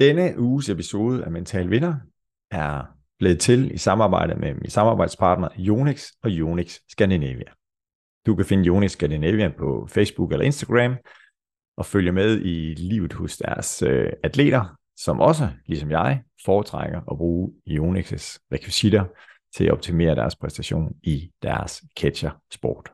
[0.00, 1.94] Denne uges episode af Mental Vinder
[2.50, 2.84] er
[3.18, 7.52] blevet til i samarbejde med min samarbejdspartner Jonix og Jonix Scandinavia.
[8.26, 10.96] Du kan finde Jonix Scandinavia på Facebook eller Instagram
[11.76, 17.16] og følge med i livet hos deres øh, atleter, som også, ligesom jeg, foretrækker at
[17.16, 19.04] bruge Jonix's rekvisitter
[19.56, 22.92] til at optimere deres præstation i deres catcher-sport.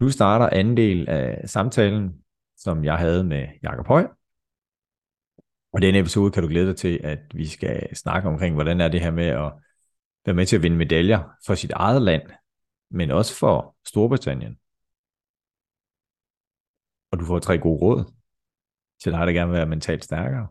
[0.00, 2.24] Nu starter anden del af samtalen,
[2.56, 4.06] som jeg havde med Jakob Høj.
[5.72, 8.80] Og i denne episode kan du glæde dig til, at vi skal snakke omkring, hvordan
[8.80, 9.52] er det her med at
[10.26, 12.22] være med til at vinde medaljer for sit eget land,
[12.90, 14.58] men også for Storbritannien.
[17.10, 18.12] Og du får tre gode råd
[19.02, 20.48] til dig, der gerne vil være mentalt stærkere.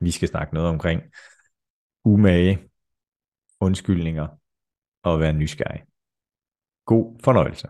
[0.00, 1.02] Vi skal snakke noget omkring
[2.04, 2.70] umage,
[3.60, 4.26] undskyldninger
[5.02, 5.82] og at være nysgerrig.
[6.84, 7.68] God fornøjelse.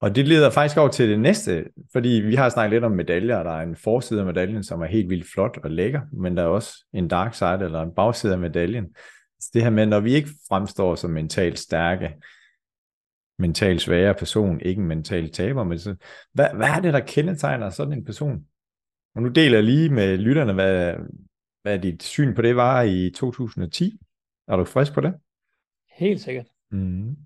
[0.00, 3.36] Og det leder faktisk over til det næste, fordi vi har snakket lidt om medaljer,
[3.36, 6.36] og der er en forside af medaljen, som er helt vildt flot og lækker, men
[6.36, 8.96] der er også en dark side eller en bagside af medaljen.
[9.40, 12.14] Så det her med, når vi ikke fremstår som mentalt stærke,
[13.38, 15.94] mentalt svære person, ikke en mental taber, men så,
[16.32, 18.44] hvad, hvad er det, der kendetegner sådan en person?
[19.14, 20.94] Og nu deler jeg lige med lytterne, hvad,
[21.62, 24.00] hvad dit syn på det var i 2010.
[24.48, 25.14] Er du frisk på det?
[25.98, 26.46] Helt sikkert.
[26.70, 27.16] Mm.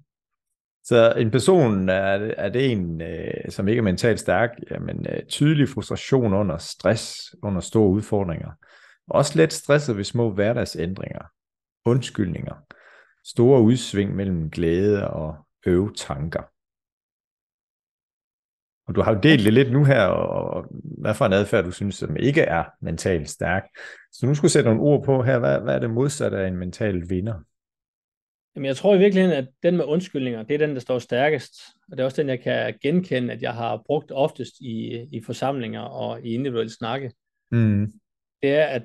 [0.84, 5.23] Så en person, er, er det en, øh, som ikke er mentalt stærk, men øh,
[5.29, 8.51] tydelig frustration under stress, under store udfordringer.
[9.09, 11.23] Også let stresset ved små hverdagsændringer,
[11.84, 12.55] undskyldninger,
[13.25, 15.36] store udsving mellem glæde og
[15.67, 16.42] øve tanker.
[18.89, 21.70] Og du har jo delt det lidt nu her, og hvad for en adfærd du
[21.70, 23.63] synes, som ikke er mentalt stærk.
[24.13, 26.57] Så nu skulle sætte nogle ord på her, hvad, hvad er det modsatte af en
[26.57, 27.42] mental vinder?
[28.57, 31.52] Jamen, jeg tror i virkeligheden, at den med undskyldninger, det er den, der står stærkest.
[31.90, 35.23] Og det er også den, jeg kan genkende, at jeg har brugt oftest i, i
[35.23, 37.13] forsamlinger og i individuelle snakke.
[37.51, 37.92] Mm.
[38.42, 38.83] Det er, at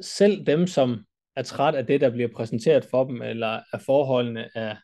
[0.00, 1.04] selv dem, som
[1.36, 4.76] er træt af det, der bliver præsenteret for dem, eller af forholdene, af,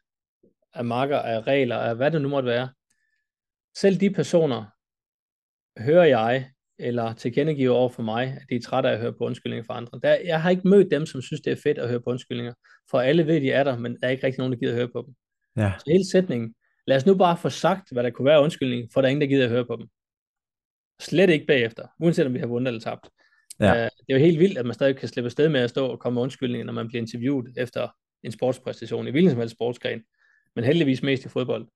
[0.74, 2.68] af marker, af regler, af hvad det nu måtte være,
[3.76, 4.64] selv de personer
[5.78, 9.24] hører jeg eller tilkendegiver over for mig, at de er trætte af at høre på
[9.24, 10.00] undskyldninger for andre.
[10.02, 12.52] Der, jeg har ikke mødt dem, som synes, det er fedt at høre på undskyldninger,
[12.90, 14.76] for alle ved, de er der, men der er ikke rigtig nogen, der gider at
[14.76, 15.14] høre på dem.
[15.56, 15.72] Ja.
[15.78, 16.54] Så hele sætningen,
[16.86, 19.20] lad os nu bare få sagt, hvad der kunne være undskyldning, for der er ingen,
[19.20, 19.88] der gider at høre på dem.
[21.00, 23.08] Slet ikke bagefter, uanset om vi har vundet eller tabt.
[23.60, 23.72] Ja.
[23.72, 25.86] Uh, det er jo helt vildt, at man stadig kan slippe afsted med at stå
[25.86, 27.88] og komme med undskyldninger, når man bliver interviewet efter
[28.22, 30.02] en sportspræstation, i hvilken som helst sportsgren,
[30.56, 31.66] men heldigvis mest i fodbold.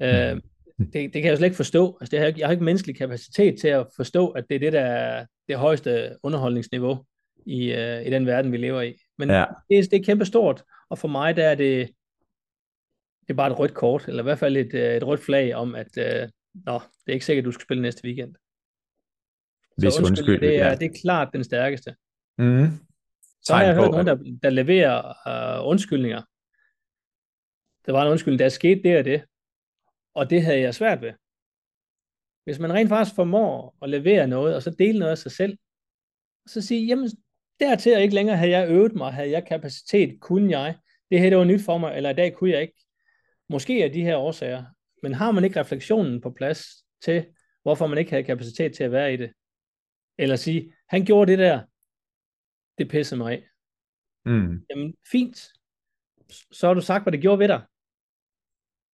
[0.00, 0.40] Uh,
[0.78, 1.98] det, det kan jeg slet ikke forstå.
[2.00, 4.72] Altså, det har, jeg har ikke menneskelig kapacitet til at forstå, at det er det,
[4.72, 7.04] der er det højeste underholdningsniveau
[7.46, 8.94] i, uh, i den verden, vi lever i.
[9.18, 9.44] Men ja.
[9.70, 11.88] det, det er kæmpe stort, og for mig der er det,
[13.20, 15.54] det er bare et rødt kort, eller i hvert fald et, øh, et rødt flag
[15.54, 16.28] om, at uh,
[16.66, 18.34] nå, det er ikke sikkert, at du skal spille næste weekend.
[19.78, 20.74] Hvis så undskyld, undskyld det, er, ja.
[20.74, 21.94] det er klart den stærkeste.
[22.38, 22.66] Mm.
[23.42, 24.98] Så har jeg hørt nogen, der, der leverer
[25.60, 26.22] uh, undskyldninger.
[27.86, 29.24] Der var en undskyldning, der skete det og det,
[30.14, 31.12] og det havde jeg svært ved.
[32.44, 35.58] Hvis man rent faktisk formår at levere noget, og så dele noget af sig selv,
[36.44, 37.10] og så sige, jamen
[37.60, 40.78] dertil og ikke længere havde jeg øvet mig, havde jeg kapacitet, kunne jeg,
[41.10, 42.84] det her det var nyt for mig, eller i dag kunne jeg ikke.
[43.48, 44.64] Måske er de her årsager,
[45.02, 46.66] men har man ikke refleksionen på plads
[47.00, 47.26] til,
[47.62, 49.32] hvorfor man ikke havde kapacitet til at være i det,
[50.18, 51.62] eller sige, han gjorde det der,
[52.78, 53.48] det pissede mig af.
[54.24, 54.64] Mm.
[54.70, 55.52] Jamen fint,
[56.50, 57.62] så har du sagt, hvad det gjorde ved dig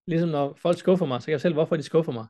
[0.06, 2.26] ligesom når folk skuffer mig, så kan jeg selv, hvorfor de skuffer mig.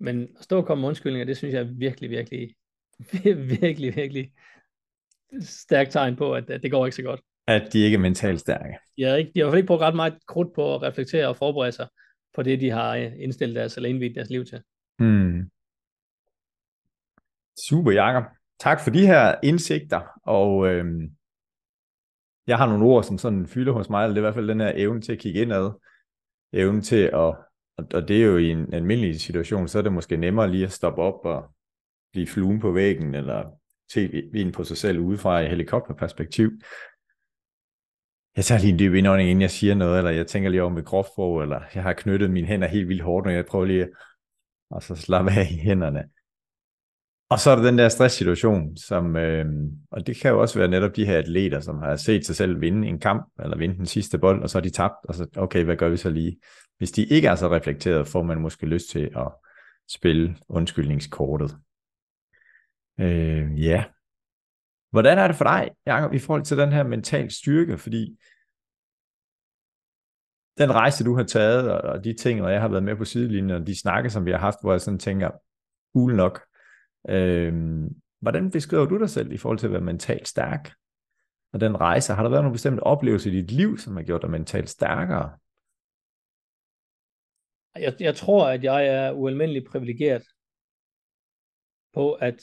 [0.00, 2.54] Men at stå og komme med undskyldninger, det synes jeg er virkelig, virkelig,
[3.60, 4.32] virkelig, virkelig
[5.40, 7.20] stærkt tegn på, at, at det går ikke så godt.
[7.46, 8.78] At de ikke er mentalt stærke.
[8.98, 11.28] Ja, ikke, de har i hvert fald ikke brugt ret meget krudt på at reflektere
[11.28, 11.88] og forberede sig
[12.34, 14.62] på det, de har indstillet deres, eller indvidt deres liv til.
[14.98, 15.50] Hmm.
[17.68, 18.24] Super, Jacob.
[18.60, 21.10] Tak for de her indsigter, og øhm,
[22.46, 24.48] jeg har nogle ord, som sådan fylder hos mig, eller det er i hvert fald
[24.48, 25.70] den her evne til at kigge indad,
[26.52, 27.34] evne til at,
[27.94, 30.72] og det er jo i en almindelig situation, så er det måske nemmere lige at
[30.72, 31.50] stoppe op og
[32.12, 33.50] blive fluen på væggen, eller
[33.92, 36.50] se ind på sig selv udefra i helikopterperspektiv.
[38.36, 40.72] Jeg tager lige en dyb indånding, inden jeg siger noget, eller jeg tænker lige over
[40.72, 43.82] mit kropsprog, eller jeg har knyttet mine hænder helt vildt hårdt, når jeg prøver lige
[43.82, 43.90] at
[44.70, 46.04] og så slappe af i hænderne.
[47.30, 49.46] Og så er der den der stresssituation, som, øh,
[49.90, 52.60] og det kan jo også være netop de her atleter, som har set sig selv
[52.60, 55.26] vinde en kamp, eller vinde den sidste bold, og så har de tabt, og så,
[55.36, 56.40] okay, hvad gør vi så lige?
[56.78, 59.32] Hvis de ikke er så reflekteret, får man måske lyst til at
[59.88, 61.56] spille undskyldningskortet.
[63.00, 63.84] Øh, ja.
[64.90, 67.78] Hvordan er det for dig, Jacob, i forhold til den her mental styrke?
[67.78, 68.18] Fordi
[70.58, 73.50] den rejse, du har taget, og de ting, og jeg har været med på sidelinjen,
[73.50, 75.30] og de snakke, som vi har haft, hvor jeg sådan tænker,
[75.94, 76.47] cool nok.
[77.08, 77.54] Øh,
[78.20, 80.72] hvordan beskriver du dig selv i forhold til at være mentalt stærk?
[81.52, 84.22] Og den rejse, har der været nogle bestemte oplevelser i dit liv, som har gjort
[84.22, 85.38] dig mentalt stærkere?
[87.76, 90.22] Jeg, jeg tror, at jeg er ualmindeligt privilegeret
[91.94, 92.42] på, at,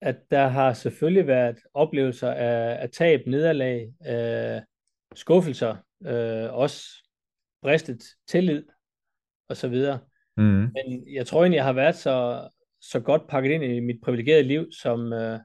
[0.00, 4.62] at der har selvfølgelig været oplevelser af, af tab, nederlag, af
[5.14, 5.76] skuffelser,
[6.06, 7.08] øh, også
[7.62, 8.64] bristet tillid
[9.48, 10.00] og så videre.
[10.36, 10.42] Mm.
[10.44, 12.48] Men jeg tror egentlig, jeg har været så,
[12.82, 15.40] så godt pakket ind i mit privilegerede liv, som øh,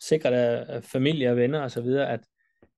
[0.00, 2.20] sikret af familie og venner og så videre, at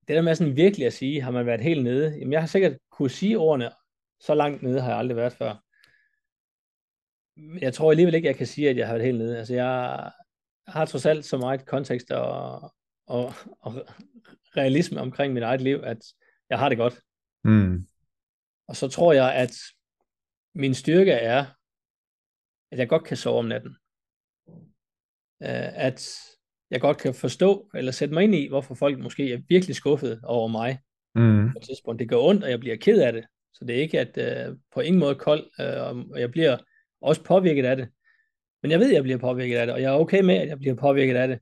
[0.09, 2.47] det der med sådan virkelig at sige, har man været helt nede, jamen jeg har
[2.47, 3.71] sikkert kunne sige ordene,
[4.21, 5.65] så langt nede har jeg aldrig været før.
[7.61, 9.39] Jeg tror alligevel ikke, jeg kan sige, at jeg har været helt nede.
[9.39, 10.11] Altså jeg
[10.67, 12.75] har trods alt så meget kontekst og,
[13.07, 13.75] og, og
[14.57, 15.99] realisme omkring mit eget liv, at
[16.51, 17.01] jeg har det godt.
[17.45, 17.87] Mm.
[18.69, 19.57] Og så tror jeg, at
[20.55, 21.47] min styrke er,
[22.75, 23.77] at jeg godt kan sove om natten.
[25.41, 26.09] Uh, at
[26.71, 30.21] jeg godt kan forstå, eller sætte mig ind i, hvorfor folk måske er virkelig skuffet
[30.25, 30.79] over mig
[31.15, 31.51] mm.
[31.53, 31.99] på et tidspunkt.
[32.01, 33.25] Det gør ondt, og jeg bliver ked af det.
[33.53, 36.57] Så det er ikke at uh, på ingen måde kold, uh, og jeg bliver
[37.01, 37.89] også påvirket af det.
[38.63, 40.49] Men jeg ved, at jeg bliver påvirket af det, og jeg er okay med, at
[40.49, 41.39] jeg bliver påvirket af det.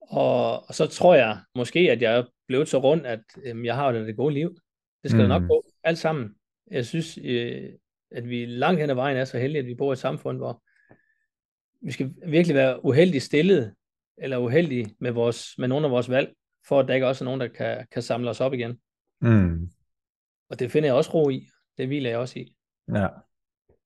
[0.00, 3.74] Og, og så tror jeg måske, at jeg er blevet så rundt, at øh, jeg
[3.74, 4.58] har jo det gode liv.
[5.02, 5.28] Det skal mm.
[5.28, 6.34] nok gå alt sammen.
[6.70, 7.72] Jeg synes, øh,
[8.14, 10.38] at vi langt hen ad vejen er så heldige, at vi bor i et samfund,
[10.38, 10.62] hvor
[11.86, 13.74] vi skal virkelig være uheldigt stillet,
[14.18, 16.34] eller uheldige med, vores, med nogle af vores valg,
[16.68, 18.80] for at der ikke også er nogen, der kan, kan samle os op igen.
[19.20, 19.70] Mm.
[20.50, 21.48] Og det finder jeg også ro i.
[21.78, 22.56] Det hviler jeg også i.
[22.94, 23.08] Ja.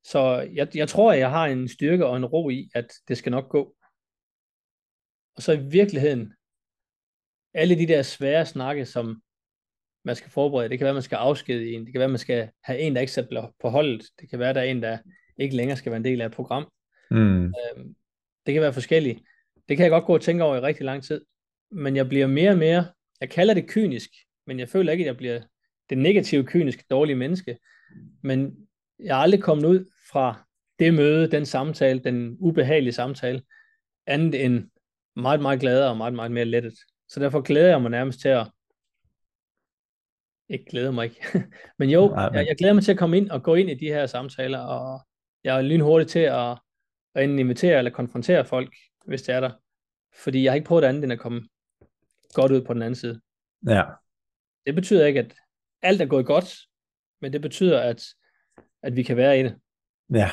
[0.04, 3.18] Så jeg, jeg tror, at jeg har en styrke og en ro i, at det
[3.18, 3.76] skal nok gå.
[5.36, 6.34] Og så i virkeligheden,
[7.54, 9.22] alle de der svære snakke, som
[10.04, 12.48] man skal forberede, det kan være, man skal afskede en, det kan være, man skal
[12.64, 14.98] have en, der ikke sætter på holdet, det kan være, der er en, der
[15.38, 16.68] ikke længere skal være en del af et program.
[17.10, 17.44] Mm.
[17.44, 17.94] Øhm,
[18.46, 19.20] det kan være forskelligt.
[19.68, 21.20] Det kan jeg godt gå og tænke over i rigtig lang tid.
[21.70, 22.86] Men jeg bliver mere og mere,
[23.20, 24.10] jeg kalder det kynisk,
[24.46, 25.40] men jeg føler ikke, at jeg bliver
[25.90, 27.58] det negative, kyniske, dårlige menneske.
[28.22, 28.56] Men
[28.98, 30.46] jeg er aldrig kommet ud fra
[30.78, 33.42] det møde, den samtale, den ubehagelige samtale,
[34.06, 34.64] andet end
[35.16, 36.74] meget, meget gladere og meget, meget mere lettet.
[37.08, 38.46] Så derfor glæder jeg mig nærmest til at
[40.48, 41.20] ikke glæder mig ikke.
[41.78, 42.38] men jo, Nej, men...
[42.38, 44.58] Jeg, jeg glæder mig til at komme ind og gå ind i de her samtaler,
[44.58, 45.00] og
[45.44, 46.58] jeg er lynhurtig til at,
[47.14, 48.74] at invitere eller konfrontere folk,
[49.06, 49.50] hvis det er der.
[50.22, 51.48] Fordi jeg har ikke prøvet andet end at komme
[52.34, 53.20] godt ud på den anden side.
[53.66, 53.82] Ja.
[54.66, 55.34] Det betyder ikke, at
[55.82, 56.56] alt er gået godt,
[57.20, 58.04] men det betyder, at,
[58.82, 59.56] at vi kan være i det.
[60.14, 60.30] Ja.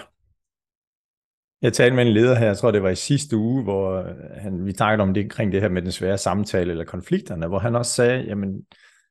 [1.62, 4.16] Jeg talte med en leder her, jeg tror det var i sidste uge, hvor øh,
[4.38, 7.60] han, vi talte om det omkring det her med den svære samtale eller konflikterne, hvor
[7.60, 8.66] han også sagde, jamen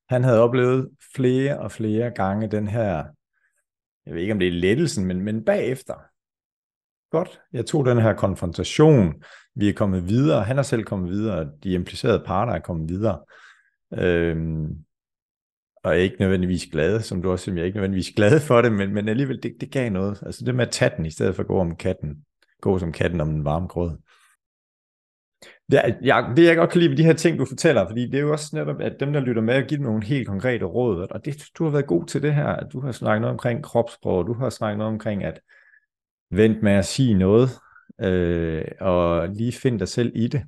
[0.08, 3.04] han havde oplevet flere og flere gange den her,
[4.06, 5.94] jeg ved ikke om det er lettelsen, men, men bagefter.
[7.10, 9.22] Godt, jeg tog den her konfrontation,
[9.54, 13.20] vi er kommet videre, han er selv kommet videre, de implicerede parter er kommet videre.
[13.94, 14.84] Øhm,
[15.84, 18.62] og er ikke nødvendigvis glade, som du også siger, jeg er ikke nødvendigvis glad for
[18.62, 20.22] det, men, men alligevel, det, det gav noget.
[20.26, 22.24] Altså det med at tage den, i stedet for at gå om katten,
[22.60, 23.96] gå som katten om den varme grød.
[25.70, 28.06] Det, er, jeg, det jeg godt kan lide ved de her ting, du fortæller, fordi
[28.06, 31.06] det er jo også netop, at dem, der lytter med, giver nogle helt konkrete råd,
[31.10, 33.64] og det, du har været god til det her, at du har snakket noget omkring
[33.64, 35.40] kropssprog, du har snakket noget omkring at
[36.30, 37.48] vente med at sige noget,
[38.00, 40.42] øh, og lige finde dig selv i det.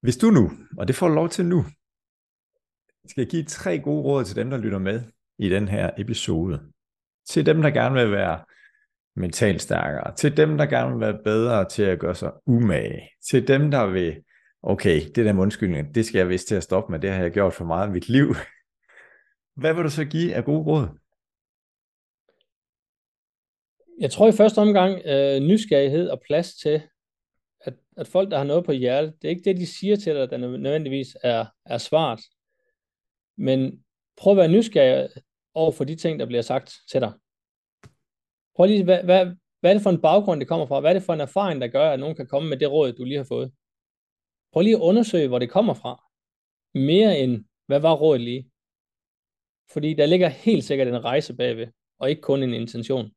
[0.00, 1.64] Hvis du nu, og det får du lov til nu,
[3.06, 5.02] skal jeg give tre gode råd til dem, der lytter med
[5.38, 6.60] i den her episode.
[7.28, 8.44] Til dem, der gerne vil være
[9.16, 13.48] mentalt stærkere, til dem, der gerne vil være bedre til at gøre sig umage, til
[13.48, 14.22] dem, der vil,
[14.62, 17.22] okay, det der med undskyldning, det skal jeg vist til at stoppe med, det har
[17.22, 18.26] jeg gjort for meget i mit liv.
[19.60, 20.88] Hvad vil du så give af gode råd?
[24.00, 26.82] Jeg tror i første omgang øh, nysgerrighed og plads til,
[27.60, 30.14] at, at folk, der har noget på hjertet, det er ikke det, de siger til
[30.14, 32.20] dig, der nødvendigvis er, er svaret.
[33.36, 33.84] Men
[34.16, 35.08] prøv at være nysgerrig
[35.54, 37.12] over for de ting, der bliver sagt til dig.
[38.56, 39.26] Prøv lige, hvad, hvad,
[39.60, 40.80] hvad er det for en baggrund, det kommer fra?
[40.80, 42.92] Hvad er det for en erfaring, der gør, at nogen kan komme med det råd,
[42.92, 43.52] du lige har fået?
[44.52, 46.04] Prøv lige at undersøge, hvor det kommer fra.
[46.74, 48.50] Mere end, hvad var rådet lige?
[49.72, 53.10] Fordi der ligger helt sikkert en rejse bagved, og ikke kun en intention.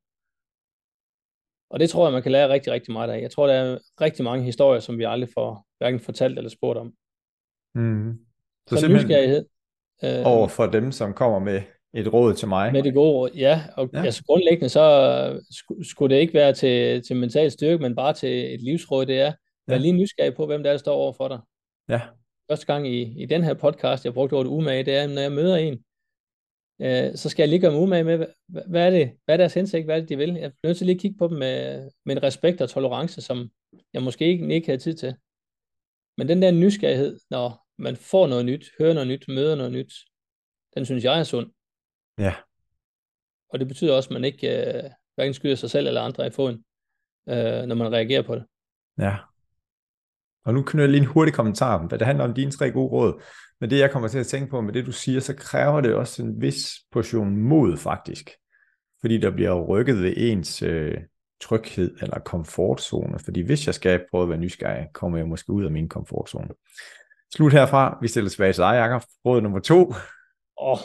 [1.69, 3.21] Og det tror jeg, man kan lære rigtig, rigtig meget af.
[3.21, 6.79] Jeg tror, der er rigtig mange historier, som vi aldrig får hverken fortalt eller spurgt
[6.79, 6.93] om.
[7.75, 8.25] Mm.
[8.67, 9.45] Så, så nysgerrighed.
[10.03, 11.61] Øh, over for dem, som kommer med
[11.93, 12.71] et råd til mig.
[12.71, 13.61] Med det gode råd, ja.
[13.77, 14.03] Og ja.
[14.03, 15.43] altså grundlæggende, så
[15.83, 19.33] skulle det ikke være til, til mental styrke, men bare til et livsråd, det er,
[19.67, 19.81] vær ja.
[19.81, 21.39] lige nysgerrig på, hvem der, er, der står over for dig.
[21.89, 22.01] Ja.
[22.51, 25.31] Første gang i, i den her podcast, jeg brugte ordet umage, det er, når jeg
[25.31, 25.83] møder en,
[26.81, 29.37] øh, så skal jeg lige gøre mig umage med, hvad, hvad er det, hvad er
[29.37, 30.33] deres hensigt, hvad er det, de vil.
[30.33, 33.21] Jeg bliver nødt til lige at kigge på dem med, med en respekt og tolerance,
[33.21, 33.49] som
[33.93, 35.15] jeg måske ikke, ikke havde tid til.
[36.17, 39.93] Men den der nysgerrighed, når man får noget nyt, hører noget nyt, møder noget nyt,
[40.75, 41.51] den synes jeg er sund.
[42.17, 42.33] Ja.
[43.49, 46.31] Og det betyder også, at man ikke øh, hverken skyder sig selv eller andre i
[46.31, 46.63] foden,
[47.29, 48.45] øh, når man reagerer på det.
[48.99, 49.17] Ja.
[50.45, 52.91] Og nu knytter jeg lige en hurtig kommentar, hvad det handler om dine tre gode
[52.91, 53.21] råd.
[53.59, 55.95] Men det, jeg kommer til at tænke på med det, du siger, så kræver det
[55.95, 58.31] også en vis portion mod, faktisk.
[59.01, 60.97] Fordi der bliver rykket ved ens øh,
[61.41, 63.19] tryghed eller komfortzone.
[63.19, 66.49] Fordi hvis jeg skal prøve at være nysgerrig, kommer jeg måske ud af min komfortzone.
[67.35, 67.97] Slut herfra.
[68.01, 69.03] Vi stiller tilbage til dig, Jacob.
[69.25, 69.79] Råd nummer to.
[69.81, 69.95] Åh,
[70.57, 70.77] oh,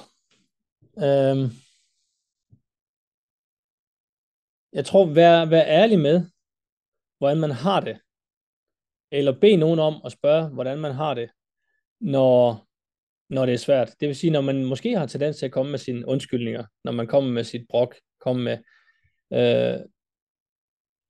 [1.05, 1.47] øhm,
[4.73, 6.27] jeg tror, vær, vær ærlig med,
[7.19, 7.97] hvordan man har det.
[9.13, 11.31] Eller bed nogen om at spørge, hvordan man har det,
[12.01, 12.67] når,
[13.35, 13.95] når det er svært.
[14.01, 16.93] Det vil sige, når man måske har tendens til at komme med sine undskyldninger, når
[16.93, 18.59] man kommer med sit brok, kommer med...
[19.33, 19.81] Øh,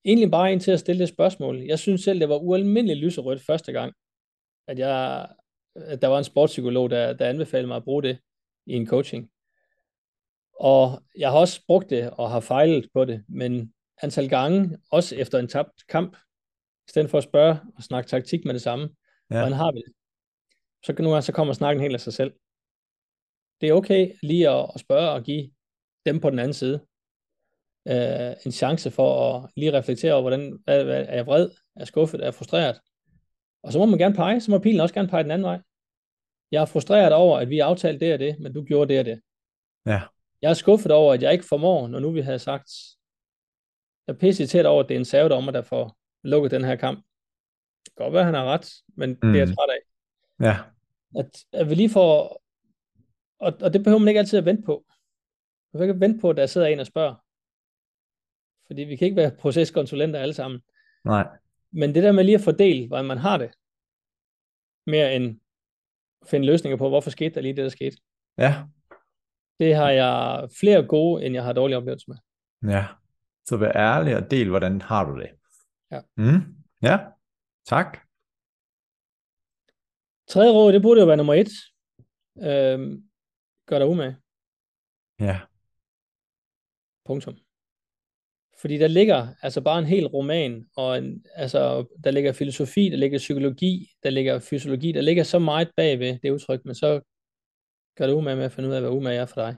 [0.04, 1.58] egentlig bare ind til at stille det spørgsmål.
[1.58, 3.94] Jeg synes selv, det var ualmindeligt lyserødt første gang,
[4.66, 5.28] at jeg,
[5.76, 8.18] at der var en sportspsykolog, der, der anbefalede mig at bruge det
[8.66, 9.30] i en coaching.
[10.60, 13.72] Og jeg har også brugt det og har fejlet på det, men
[14.02, 16.16] antal gange, også efter en tabt kamp,
[16.88, 18.88] i stedet for at spørge og snakke taktik med det samme,
[19.30, 19.36] ja.
[19.36, 19.92] hvordan har vi det?
[20.84, 22.32] Så kan nu så kommer snakken helt af sig selv.
[23.60, 25.50] Det er okay lige at, at spørge og give
[26.06, 26.80] dem på den anden side
[27.88, 31.86] øh, en chance for at lige reflektere over, hvordan er, er jeg vred, er jeg
[31.86, 32.80] skuffet, er jeg frustreret?
[33.62, 35.60] Og så må man gerne pege, så må pilen også gerne pege den anden vej.
[36.50, 39.04] Jeg er frustreret over, at vi aftalte det og det, men du gjorde det og
[39.04, 39.20] det.
[39.86, 40.00] Ja.
[40.42, 42.70] Jeg er skuffet over, at jeg ikke formår, når nu vi havde sagt,
[44.06, 46.76] jeg er pisse tæt over, at det er en servedommer, der får lukket den her
[46.76, 47.04] kamp.
[47.84, 49.32] Det kan godt være, at han har ret, men mm.
[49.32, 49.54] det er jeg mm.
[49.54, 49.82] træt af.
[50.46, 50.56] Ja.
[51.20, 52.42] At, at vi lige får,
[53.38, 54.84] og, og det behøver man ikke altid at vente på.
[55.72, 57.14] Man kan ikke vente på, at der sidder en og spørger.
[58.66, 60.60] Fordi vi kan ikke være proceskonsulenter alle sammen.
[61.04, 61.28] Nej.
[61.72, 63.50] Men det der med lige at fordele, hvordan man har det,
[64.86, 65.40] mere end
[66.26, 67.96] finde løsninger på, hvorfor skete der lige det, der skete.
[68.38, 68.64] Ja.
[69.58, 72.16] Det har jeg flere gode, end jeg har dårlige oplevelser med.
[72.72, 72.84] Ja.
[73.46, 75.30] Så vær ærlig og del, hvordan har du det.
[75.90, 76.00] Ja.
[76.16, 76.40] Mm.
[76.82, 76.98] Ja,
[77.66, 77.98] tak.
[80.28, 81.50] Tredje råd, det burde jo være nummer et.
[82.42, 83.02] Øhm,
[83.66, 84.16] gør dig umage.
[85.20, 85.40] Ja.
[87.06, 87.36] Punktum.
[88.60, 92.96] Fordi der ligger altså bare en hel roman, og en, altså, der ligger filosofi, der
[92.96, 97.00] ligger psykologi, der ligger fysiologi, der ligger så meget bagved det udtryk, men så
[97.98, 99.56] gør det umage med at finde ud af, hvad umage er for dig.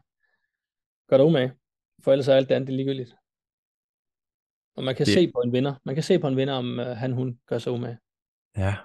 [1.09, 1.53] Gør det umage,
[2.05, 3.15] for ellers er alt det andet ligegyldigt.
[4.77, 5.15] Og man kan det...
[5.15, 5.75] se på en vinder.
[5.85, 7.99] Man kan se på en vinder, om uh, han hun gør sig umage.
[8.57, 8.77] Ja.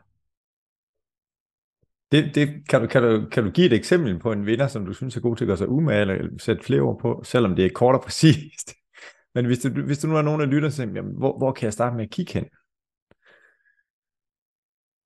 [2.12, 4.85] Det, det, kan, du, kan, du, kan du give et eksempel på en vinder, som
[4.85, 7.55] du synes er god til at gøre sig umage, eller sætte flere ord på, selvom
[7.55, 8.74] det er kort og præcist?
[9.35, 11.65] Men hvis du, hvis du nu er nogen, der lytter til, jamen, hvor, hvor kan
[11.65, 12.45] jeg starte med at kigge hen?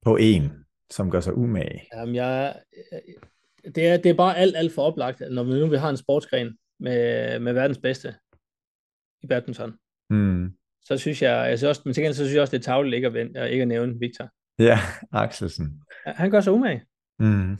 [0.02, 1.88] På en, som gør sig umage.
[1.94, 2.56] Jamen, jeg,
[3.64, 5.96] det, er, det er bare alt, alt for oplagt, når vi nu vi har en
[5.96, 8.14] sportsgren med, med verdens bedste
[9.22, 9.78] i badminton.
[10.10, 10.56] Mm.
[10.82, 12.70] Så synes jeg, jeg synes også, men til gengæld, så synes jeg også, det er
[12.72, 14.28] tavligt ikke at, ikke at nævne Victor.
[14.58, 14.78] Ja,
[15.22, 15.82] Axelsen.
[16.06, 16.86] Han gør sig umage.
[17.18, 17.52] Mm.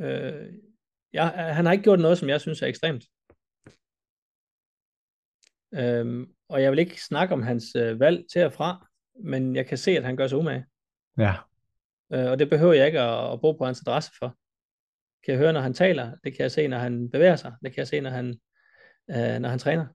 [0.00, 0.52] Øh,
[1.12, 3.04] ja, han har ikke gjort noget, som jeg synes er ekstremt.
[5.74, 8.88] Øhm, og jeg vil ikke snakke om hans øh, valg til og fra,
[9.24, 10.66] men jeg kan se, at han gør sig umage.
[11.18, 11.34] Ja.
[12.12, 14.36] Øh, og det behøver jeg ikke at, at bruge på hans adresse for.
[15.24, 16.16] Kan jeg høre, når han taler.
[16.24, 17.52] Det kan jeg se, når han bevæger sig.
[17.62, 18.26] Det kan jeg se, når han,
[19.10, 19.86] øh, når han træner.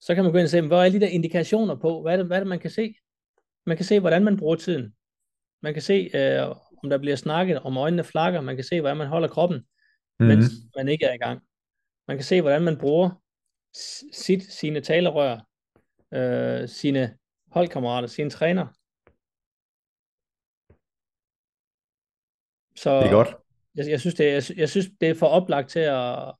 [0.00, 2.02] Så kan man gå ind og se, hvor er de der indikationer på?
[2.02, 2.94] Hvad er det, hvad er det man kan se?
[3.66, 4.94] Man kan se, hvordan man bruger tiden.
[5.62, 8.40] Man kan se, øh, om der bliver snakket, om øjnene flakker.
[8.40, 10.26] Man kan se, hvordan man holder kroppen, mm-hmm.
[10.26, 10.44] mens
[10.76, 11.42] man ikke er i gang.
[12.08, 13.22] Man kan se, hvordan man bruger
[14.12, 15.40] sit, sine talerør,
[16.14, 17.16] øh, sine
[17.50, 18.66] holdkammerater, sine træner.
[22.82, 23.36] Så det er godt.
[23.74, 26.34] Jeg, jeg, synes, det, jeg, jeg synes, det er for oplagt til at,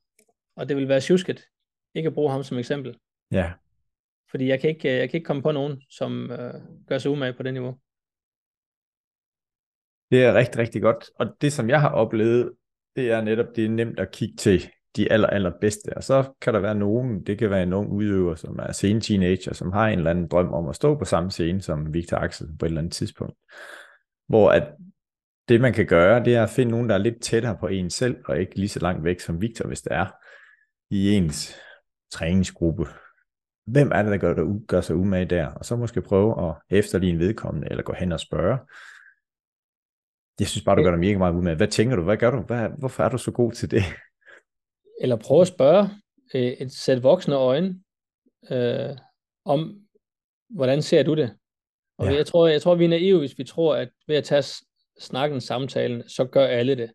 [0.55, 1.43] og det vil være tjusket,
[1.95, 2.97] ikke at bruge ham som eksempel.
[3.31, 3.51] Ja.
[4.31, 6.53] Fordi jeg kan ikke, jeg kan ikke komme på nogen, som øh,
[6.87, 7.77] gør sig umage på det niveau.
[10.11, 11.09] Det er rigtig, rigtig godt.
[11.15, 12.51] Og det, som jeg har oplevet,
[12.95, 15.97] det er netop, det er nemt at kigge til de aller, aller bedste.
[15.97, 19.01] Og så kan der være nogen, det kan være en ung udøver, som er sen
[19.01, 22.17] teenager, som har en eller anden drøm om at stå på samme scene som Victor
[22.17, 23.35] Axel på et eller andet tidspunkt.
[24.27, 24.67] Hvor at
[25.51, 27.89] det man kan gøre, det er at finde nogen, der er lidt tættere på en
[27.89, 30.05] selv, og ikke lige så langt væk som Victor, hvis det er,
[30.89, 31.55] i ens
[32.11, 32.85] træningsgruppe.
[33.65, 35.47] Hvem er det, der gør, der gør sig umage der?
[35.47, 38.57] Og så måske prøve at efterligne vedkommende, eller gå hen og spørge.
[40.39, 41.55] Jeg synes bare, du gør dig mega meget umage.
[41.55, 42.03] Hvad tænker du?
[42.03, 42.41] Hvad gør du?
[42.41, 43.83] Hvad, hvorfor er du så god til det?
[45.01, 45.89] Eller prøve at spørge
[46.33, 47.79] øh, et sæt voksne øjne
[48.51, 48.97] øh,
[49.45, 49.81] om,
[50.49, 51.37] hvordan ser du det?
[51.97, 52.15] Og ja.
[52.15, 54.43] jeg, tror, jeg tror, vi er naive, hvis vi tror, at ved at tage
[54.99, 56.91] snakken, samtalen, så gør alle det.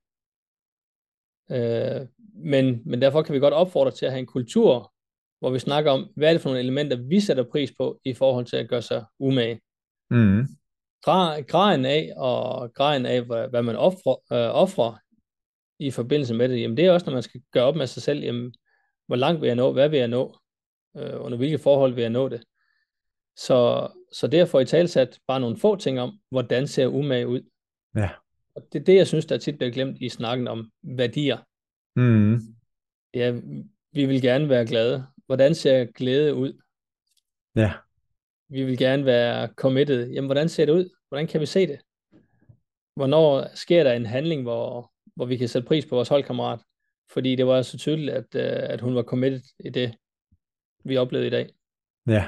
[1.50, 4.92] Øh, men, men derfor kan vi godt opfordre til at have en kultur,
[5.38, 8.14] hvor vi snakker om, hvad er det for nogle elementer, vi sætter pris på i
[8.14, 9.60] forhold til at gøre sig umage.
[10.10, 10.46] Mm.
[11.46, 14.98] Graden af, og graden af, hvad, hvad man offrer, øh, offrer
[15.78, 18.02] i forbindelse med det, jamen det er også, når man skal gøre op med sig
[18.02, 18.54] selv, jamen,
[19.06, 20.38] hvor langt vil jeg nå, hvad vil jeg nå,
[20.96, 22.44] øh, under hvilke forhold vil jeg nå det.
[23.36, 27.40] Så, så derfor i talsat bare nogle få ting om, hvordan ser umage ud.
[27.96, 28.10] Ja.
[28.54, 31.38] Og det er det, jeg synes, der tit bliver glemt i snakken om værdier.
[31.96, 32.40] Mm.
[33.14, 33.40] Ja,
[33.92, 35.06] vi vil gerne være glade.
[35.26, 36.62] Hvordan ser glæde ud?
[37.56, 37.72] Ja.
[38.48, 40.10] Vi vil gerne være committed.
[40.10, 40.90] Jamen, hvordan ser det ud?
[41.08, 41.80] Hvordan kan vi se det?
[42.94, 46.60] Hvornår sker der en handling, hvor, hvor vi kan sætte pris på vores holdkammerat?
[47.10, 49.96] Fordi det var så tydeligt, at, øh, at hun var committed i det,
[50.84, 51.48] vi oplevede i dag.
[52.06, 52.26] Ja.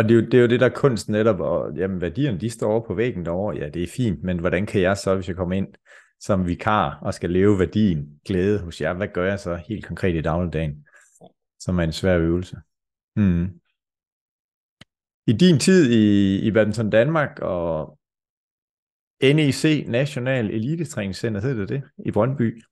[0.00, 2.40] Og det er, jo, det er jo det, der er kunsten netop, og jamen, værdierne,
[2.40, 5.14] de står over på væggen derovre, ja, det er fint, men hvordan kan jeg så,
[5.14, 5.68] hvis jeg kommer ind
[6.20, 10.14] som vikar og skal leve værdien, glæde hos jer, hvad gør jeg så helt konkret
[10.14, 10.86] i dagligdagen,
[11.58, 12.56] som er en svær øvelse?
[13.16, 13.60] Hmm.
[15.26, 17.98] I din tid i, i Badminton Danmark og
[19.22, 22.62] NEC, National Elite-træningscenter, hedder det det, i Brøndby?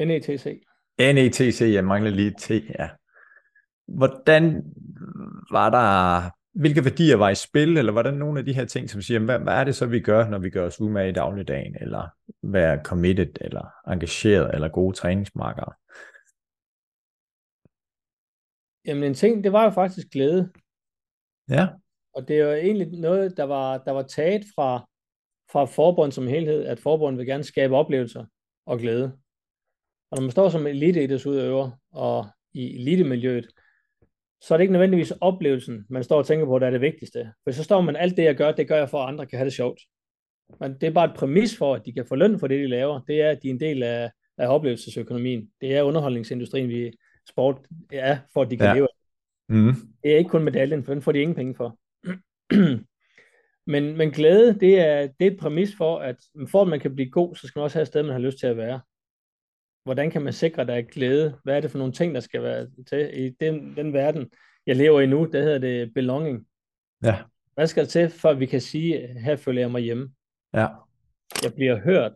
[0.00, 0.62] NETC.
[0.98, 2.88] NETC, jeg mangler lige T, ja.
[3.88, 4.62] Hvordan
[5.50, 9.02] var der, hvilke værdier var i spil, eller hvordan nogle af de her ting, som
[9.02, 11.76] siger, hvad, hvad er det så, vi gør, når vi gør os umage i dagligdagen,
[11.80, 12.08] eller
[12.42, 15.72] være committed, eller engageret, eller gode træningsmarkere?
[18.84, 20.52] Jamen en ting, det var jo faktisk glæde.
[21.48, 21.68] Ja.
[22.14, 24.88] Og det er jo egentlig noget, der var, der var taget fra,
[25.52, 28.24] fra forbund som helhed, at forbundet vil gerne skabe oplevelser
[28.66, 29.18] og glæde.
[30.10, 33.46] Og når man står som eliteidrætsudøver og i elitemiljøet,
[34.40, 37.32] så er det ikke nødvendigvis oplevelsen, man står og tænker på, der er det vigtigste.
[37.44, 39.38] For så står man, alt det jeg gør, det gør jeg for, at andre kan
[39.38, 39.80] have det sjovt.
[40.60, 42.66] Men det er bare et præmis for, at de kan få løn for det, de
[42.66, 43.00] laver.
[43.00, 45.50] Det er, at de er en del af, af oplevelsesøkonomien.
[45.60, 46.92] Det er underholdningsindustrien, vi
[47.28, 47.56] sport
[47.92, 48.74] er, for at de kan ja.
[48.74, 48.88] leve
[49.48, 49.74] mm.
[50.02, 51.78] Det er ikke kun medaljen, for den får de ingen penge for.
[53.72, 56.16] men, men glæde, det er, det er et præmis for, at
[56.48, 58.18] for at man kan blive god, så skal man også have et sted, man har
[58.18, 58.80] lyst til at være
[59.84, 61.38] hvordan kan man sikre, at der er glæde?
[61.44, 64.30] Hvad er det for nogle ting, der skal være til i den, den verden,
[64.66, 65.24] jeg lever i nu?
[65.32, 66.46] Det hedder det belonging.
[67.04, 67.16] Ja.
[67.54, 70.10] Hvad skal der til, for at vi kan sige, her føler jeg mig hjemme?
[70.54, 70.66] Ja.
[71.42, 72.12] Jeg bliver hørt.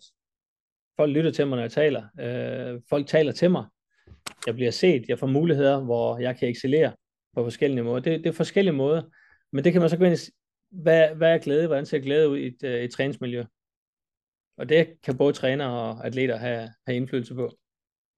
[0.96, 2.02] Folk lytter til mig, når jeg taler.
[2.20, 3.64] Øh, folk taler til mig.
[4.46, 5.04] Jeg bliver set.
[5.08, 6.92] Jeg får muligheder, hvor jeg kan excellere
[7.34, 8.00] på forskellige måder.
[8.00, 9.02] Det, det er forskellige måder.
[9.52, 10.30] Men det kan man så gå ind i,
[10.70, 11.66] hvad, hvad er glæde?
[11.66, 13.44] Hvordan ser glæde ud i et, et træningsmiljø?
[14.56, 17.50] Og det kan både træner og atleter have, have indflydelse på.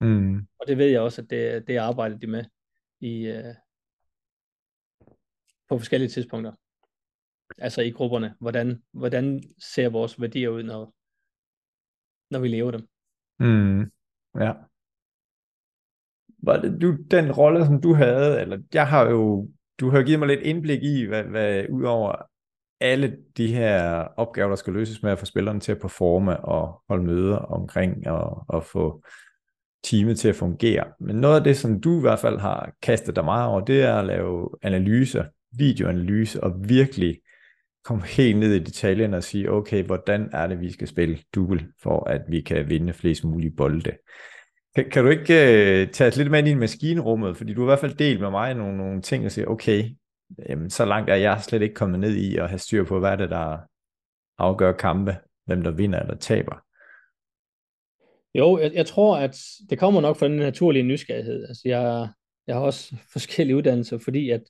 [0.01, 0.37] Mm.
[0.59, 2.44] Og det ved jeg også, at det, det arbejder de med
[3.01, 3.55] i, uh,
[5.68, 6.53] på forskellige tidspunkter.
[7.59, 8.35] Altså i grupperne.
[8.40, 10.94] Hvordan, hvordan ser vores værdier ud, når,
[12.31, 12.88] når vi lever dem?
[13.38, 13.81] Mm.
[14.40, 14.53] Ja.
[16.38, 19.49] Var det du, den rolle, som du havde, eller jeg har jo,
[19.81, 22.12] du har givet mig lidt indblik i, hvad, hvad udover
[22.81, 26.83] alle de her opgaver, der skal løses med at få spillerne til at performe og
[26.89, 29.03] holde møder omkring og, og få
[29.85, 30.85] teamet til at fungere.
[31.01, 33.83] Men noget af det, som du i hvert fald har kastet dig meget over, det
[33.83, 37.19] er at lave analyser, videoanalyse og virkelig
[37.85, 41.69] komme helt ned i detaljen og sige, okay, hvordan er det, vi skal spille double,
[41.83, 43.93] for at vi kan vinde flest mulige bolde.
[44.77, 47.67] Kan, kan du ikke uh, tage os lidt med ind i maskinrummet, fordi du har
[47.67, 49.85] i hvert fald delt med mig nogle, nogle ting og sige, okay,
[50.49, 53.11] jamen, så langt er jeg slet ikke kommet ned i at have styr på, hvad
[53.11, 53.59] er det, der
[54.39, 56.62] afgør kampe, hvem der vinder eller taber.
[58.35, 59.39] Jo, jeg, jeg tror, at
[59.71, 61.49] det kommer nok fra den naturlige nysgerrighed.
[61.49, 62.09] Altså, jeg,
[62.47, 64.43] jeg har også forskellige uddannelser, fordi at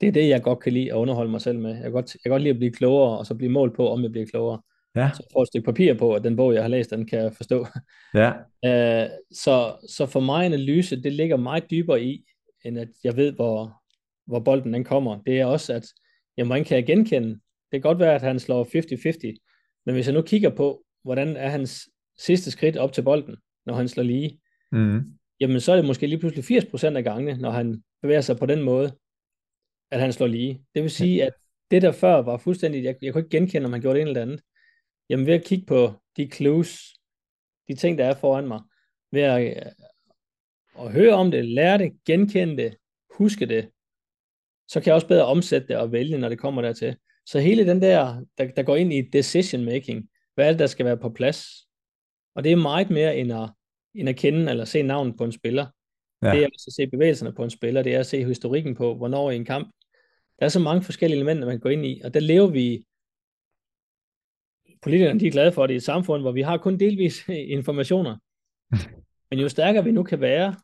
[0.00, 1.70] det er det, jeg godt kan lide at underholde mig selv med.
[1.70, 3.88] Jeg kan godt, jeg kan godt lide at blive klogere, og så blive målt på,
[3.88, 4.60] om jeg bliver klogere.
[4.96, 5.10] Ja.
[5.14, 7.32] Så får et stykke papir på, at den bog, jeg har læst, den kan jeg
[7.32, 7.66] forstå.
[8.14, 8.32] Ja.
[8.66, 9.10] Uh,
[9.44, 12.24] så, så for mig analyse, det ligger meget dybere i,
[12.64, 13.82] end at jeg ved, hvor,
[14.26, 15.22] hvor bolden den kommer.
[15.26, 15.86] Det er også, at
[16.36, 17.28] jamen, hvordan kan jeg genkende?
[17.28, 21.36] Det kan godt være, at han slår 50-50, men hvis jeg nu kigger på, hvordan
[21.36, 23.36] er hans sidste skridt op til bolden,
[23.66, 24.40] når han slår lige,
[24.72, 25.18] mm.
[25.40, 28.46] jamen så er det måske lige pludselig 80% af gangene, når han bevæger sig på
[28.46, 28.92] den måde,
[29.90, 30.64] at han slår lige.
[30.74, 31.32] Det vil sige, at
[31.70, 34.10] det der før var fuldstændig, jeg, jeg kunne ikke genkende, om han gjorde det ene
[34.10, 34.40] eller andet.
[35.08, 36.94] Jamen ved at kigge på de clues,
[37.68, 38.60] de ting, der er foran mig,
[39.12, 39.72] ved at,
[40.78, 42.76] at høre om det, lære det, genkende det,
[43.10, 43.70] huske det,
[44.68, 46.96] så kan jeg også bedre omsætte det og vælge, når det kommer dertil.
[47.26, 50.66] Så hele den der, der, der går ind i decision making, hvad er det, der
[50.66, 51.46] skal være på plads?
[52.34, 53.50] Og det er meget mere end at,
[53.94, 55.66] end at kende eller se navnet på en spiller.
[56.22, 56.30] Ja.
[56.30, 58.94] Det er også at se bevægelserne på en spiller, det er at se historikken på,
[58.94, 59.70] hvornår i en kamp.
[60.38, 62.86] Der er så mange forskellige elementer, man kan gå ind i, og der lever vi,
[64.82, 68.16] politikerne de er glade for det i et samfund, hvor vi har kun delvis informationer.
[69.30, 70.56] Men jo stærkere vi nu kan være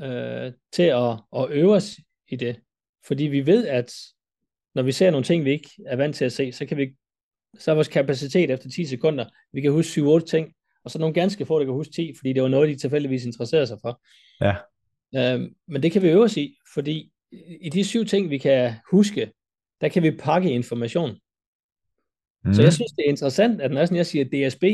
[0.00, 1.96] øh, til at, at øve os
[2.28, 2.60] i det,
[3.06, 3.94] fordi vi ved, at
[4.74, 6.94] når vi ser nogle ting, vi ikke er vant til at se, så kan vi
[7.58, 11.14] så er vores kapacitet efter 10 sekunder, vi kan huske 7-8 ting, og så nogle
[11.14, 14.02] ganske få, der kan huske 10, fordi det var noget, de tilfældigvis interesserer sig for.
[14.40, 14.54] Ja.
[15.16, 17.12] Øhm, men det kan vi øve os i, fordi
[17.60, 19.32] i de syv ting, vi kan huske,
[19.80, 21.18] der kan vi pakke information.
[22.44, 22.54] Mm.
[22.54, 24.64] Så jeg synes, det er interessant, at når jeg siger DSB,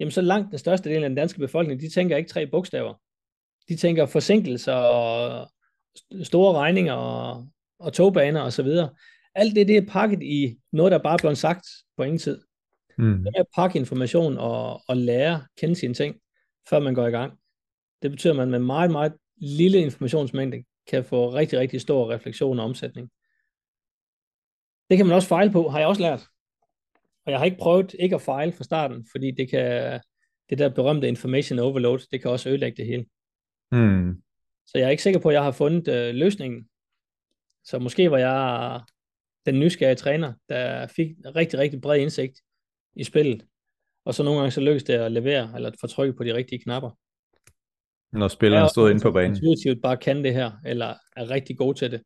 [0.00, 2.94] jamen så langt den største del af den danske befolkning, de tænker ikke tre bogstaver.
[3.68, 5.50] De tænker forsinkelser og
[6.22, 8.94] store regninger og, og togbaner og så videre.
[9.34, 12.42] Alt det, det er pakket i noget, der bare er blevet sagt på ingen tid.
[12.98, 13.24] Mm.
[13.24, 16.16] Det er at pakke information og, og lære, kende sine ting,
[16.70, 17.38] før man går i gang.
[18.02, 22.58] Det betyder, at man med meget, meget lille informationsmængde kan få rigtig, rigtig stor refleksion
[22.58, 23.10] og omsætning.
[24.90, 26.26] Det kan man også fejle på, har jeg også lært.
[27.26, 30.00] Og jeg har ikke prøvet ikke at fejle fra starten, fordi det kan,
[30.50, 33.06] det der berømte information overload, det kan også ødelægge det hele.
[33.72, 34.22] Mm.
[34.66, 36.68] Så jeg er ikke sikker på, at jeg har fundet øh, løsningen.
[37.64, 38.80] Så måske var jeg
[39.46, 42.40] den nysgerrige træner, der fik rigtig, rigtig bred indsigt
[42.96, 43.46] i spillet.
[44.04, 46.34] Og så nogle gange så lykkedes det at levere, eller at få trykket på de
[46.34, 46.90] rigtige knapper.
[48.12, 49.36] Når spilleren stod inde på banen.
[49.36, 52.02] Intuitivt bare kan det her, eller er rigtig god til det.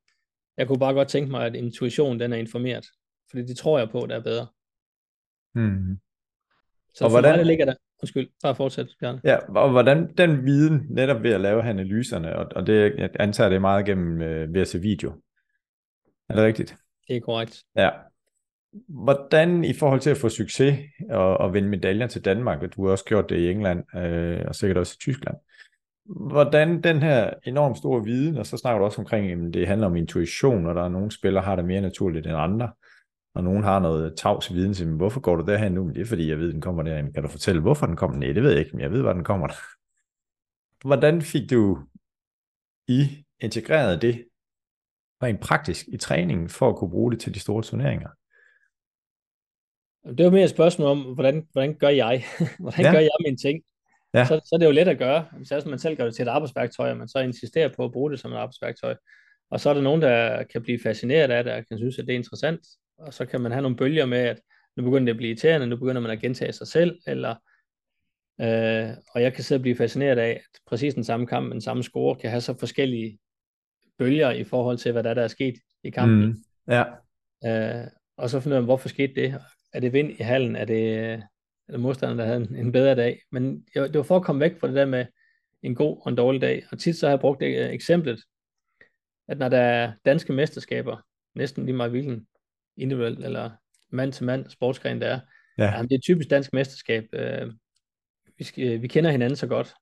[0.56, 2.86] Jeg kunne bare godt tænke mig, at intuition den er informeret.
[3.30, 4.46] Fordi det tror jeg på, der er bedre.
[5.54, 6.00] Mm.
[6.94, 7.30] Så og hvordan...
[7.32, 9.20] mig, der ligger der, Undskyld, bare fortsæt, Bjørn.
[9.24, 13.48] Ja, og hvordan den viden, netop ved at lave analyserne, og, og det, jeg antager
[13.48, 15.12] det er meget gennem øh, ved at se video.
[16.28, 16.76] Er det rigtigt?
[17.08, 17.62] Det er korrekt.
[17.76, 17.90] Ja.
[18.88, 20.78] Hvordan i forhold til at få succes
[21.10, 24.44] og, og vinde medaljer til Danmark, og du har også gjort det i England, øh,
[24.48, 25.36] og sikkert også i Tyskland,
[26.04, 29.86] hvordan den her enormt store viden, og så snakker du også omkring, at det handler
[29.86, 32.70] om intuition, og der er nogle spillere, har det mere naturligt end andre,
[33.34, 35.84] og nogen har noget tavs viden til, hvorfor går du derhen nu?
[35.84, 37.12] Men det er fordi, jeg ved, den kommer derhen.
[37.12, 38.18] Kan du fortælle, hvorfor den kommer?
[38.18, 39.48] Nej, det ved jeg ikke, men jeg ved, hvor den kommer.
[40.88, 41.78] Hvordan fik du
[42.88, 44.24] I integreret det
[45.22, 48.08] rent praktisk i træningen, for at kunne bruge det til de store turneringer?
[50.18, 52.24] Det var mere et spørgsmål om, hvordan, hvordan gør jeg?
[52.58, 52.92] hvordan ja.
[52.92, 53.62] gør jeg mine ting?
[54.14, 54.24] Ja.
[54.24, 55.26] Så, så er det jo let at gøre.
[55.36, 58.10] Hvis man selv gør det til et arbejdsværktøj, og man så insisterer på at bruge
[58.10, 58.94] det som et arbejdsværktøj.
[59.50, 62.06] Og så er der nogen, der kan blive fascineret af det, og kan synes, at
[62.06, 62.60] det er interessant
[63.00, 64.40] og så kan man have nogle bølger med, at
[64.76, 67.30] nu begynder det at blive irriterende, nu begynder man at gentage sig selv, eller
[68.40, 71.60] øh, og jeg kan sidde og blive fascineret af, at præcis den samme kamp, den
[71.60, 73.18] samme score, kan have så forskellige
[73.98, 76.26] bølger i forhold til, hvad der, der er sket i kampen.
[76.26, 76.34] Mm,
[76.68, 76.84] ja.
[77.44, 77.86] Øh,
[78.16, 79.40] og så finde ud af, hvorfor skete det?
[79.72, 80.56] Er det vind i hallen?
[80.56, 81.20] Er det, er
[81.70, 83.20] det modstanderen, der havde en, en bedre dag?
[83.32, 85.06] Men det var for at komme væk fra det der med
[85.62, 86.64] en god og en dårlig dag.
[86.72, 88.22] Og tit så har jeg brugt det, øh, eksemplet,
[89.28, 90.96] at når der er danske mesterskaber,
[91.34, 92.26] næsten lige meget hvilken
[92.80, 93.50] individuelt eller
[93.90, 95.20] mand-til-mand sportsgren, der er.
[95.58, 95.64] Ja.
[95.64, 97.04] Jamen, det er typisk dansk mesterskab.
[97.12, 97.52] Øh,
[98.38, 99.74] vi, skal, vi kender hinanden så godt.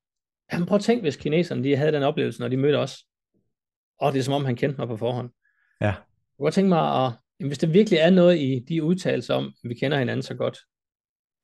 [0.52, 3.04] Jamen, prøv at tænke, hvis kineserne de havde den oplevelse, når de mødte os.
[4.00, 5.30] Og det er som om, han kendte mig på forhånd.
[5.80, 5.86] Ja.
[5.86, 5.96] Jeg
[6.36, 9.46] kunne godt tænke mig, at jamen, hvis der virkelig er noget i de udtalelser om,
[9.64, 10.58] at vi kender hinanden så godt,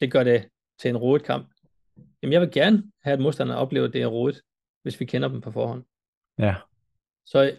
[0.00, 0.48] det gør det
[0.80, 1.48] til en rodet kamp.
[2.22, 4.40] Jamen, jeg vil gerne have, at modstanderne oplever, at det er rodet,
[4.82, 5.84] hvis vi kender dem på forhånd.
[6.38, 6.54] Ja.
[7.26, 7.56] Så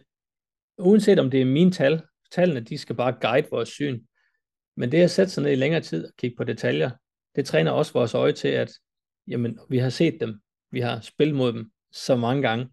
[0.78, 2.02] uanset om det er mine tal,
[2.36, 4.06] Tallene, de skal bare guide vores syn.
[4.78, 6.90] Men det at sætte sig ned i længere tid og kigge på detaljer,
[7.36, 8.72] det træner også vores øje til, at
[9.28, 12.70] jamen, vi har set dem, vi har spillet mod dem så mange gange,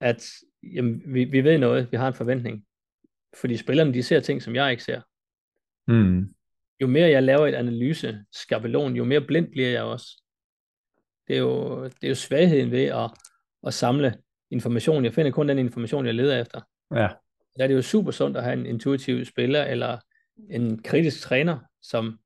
[0.00, 0.30] at
[0.62, 2.66] jamen, vi, vi ved noget, vi har en forventning.
[3.40, 5.00] Fordi spillerne, de ser ting, som jeg ikke ser.
[5.88, 6.34] Mm.
[6.80, 10.22] Jo mere jeg laver et analyse skabelon, jo mere blind bliver jeg også.
[11.28, 13.10] Det er jo, det er jo svagheden ved at,
[13.66, 15.04] at samle information.
[15.04, 16.60] Jeg finder kun den information, jeg leder efter.
[16.94, 17.08] Ja
[17.58, 19.98] der er det jo super sundt at have en intuitiv spiller, eller
[20.50, 22.18] en kritisk træner, som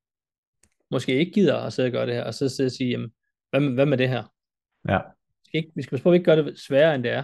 [0.91, 3.13] måske ikke gider at sidde og gøre det her, og så sidde og sige, jamen,
[3.49, 4.23] hvad, hvad med det her?
[4.89, 4.99] Ja.
[4.99, 7.23] Vi skal, ikke, vi skal på, at ikke gør det sværere, end det er.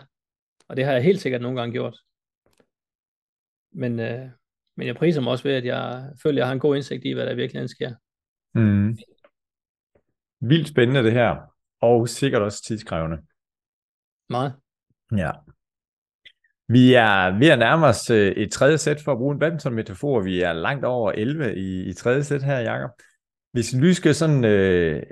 [0.68, 1.98] Og det har jeg helt sikkert nogle gange gjort.
[3.72, 4.30] Men, øh,
[4.78, 7.06] men jeg priser mig også ved, at jeg føler, at jeg har en god indsigt
[7.06, 7.94] i, hvad der virkelig sker.
[8.54, 8.98] Mm.
[10.40, 11.56] Vildt spændende det her.
[11.82, 13.18] og sikkert også tidskrævende.
[14.30, 14.54] Meget.
[15.18, 15.32] Ja.
[16.72, 20.20] Vi er ved at nærme os øh, et tredje sæt for at bruge en badminton-metafor.
[20.20, 22.92] Vi er langt over 11 i, i tredje sæt her, Jakob.
[23.52, 25.04] Hvis vi skal sådan øh,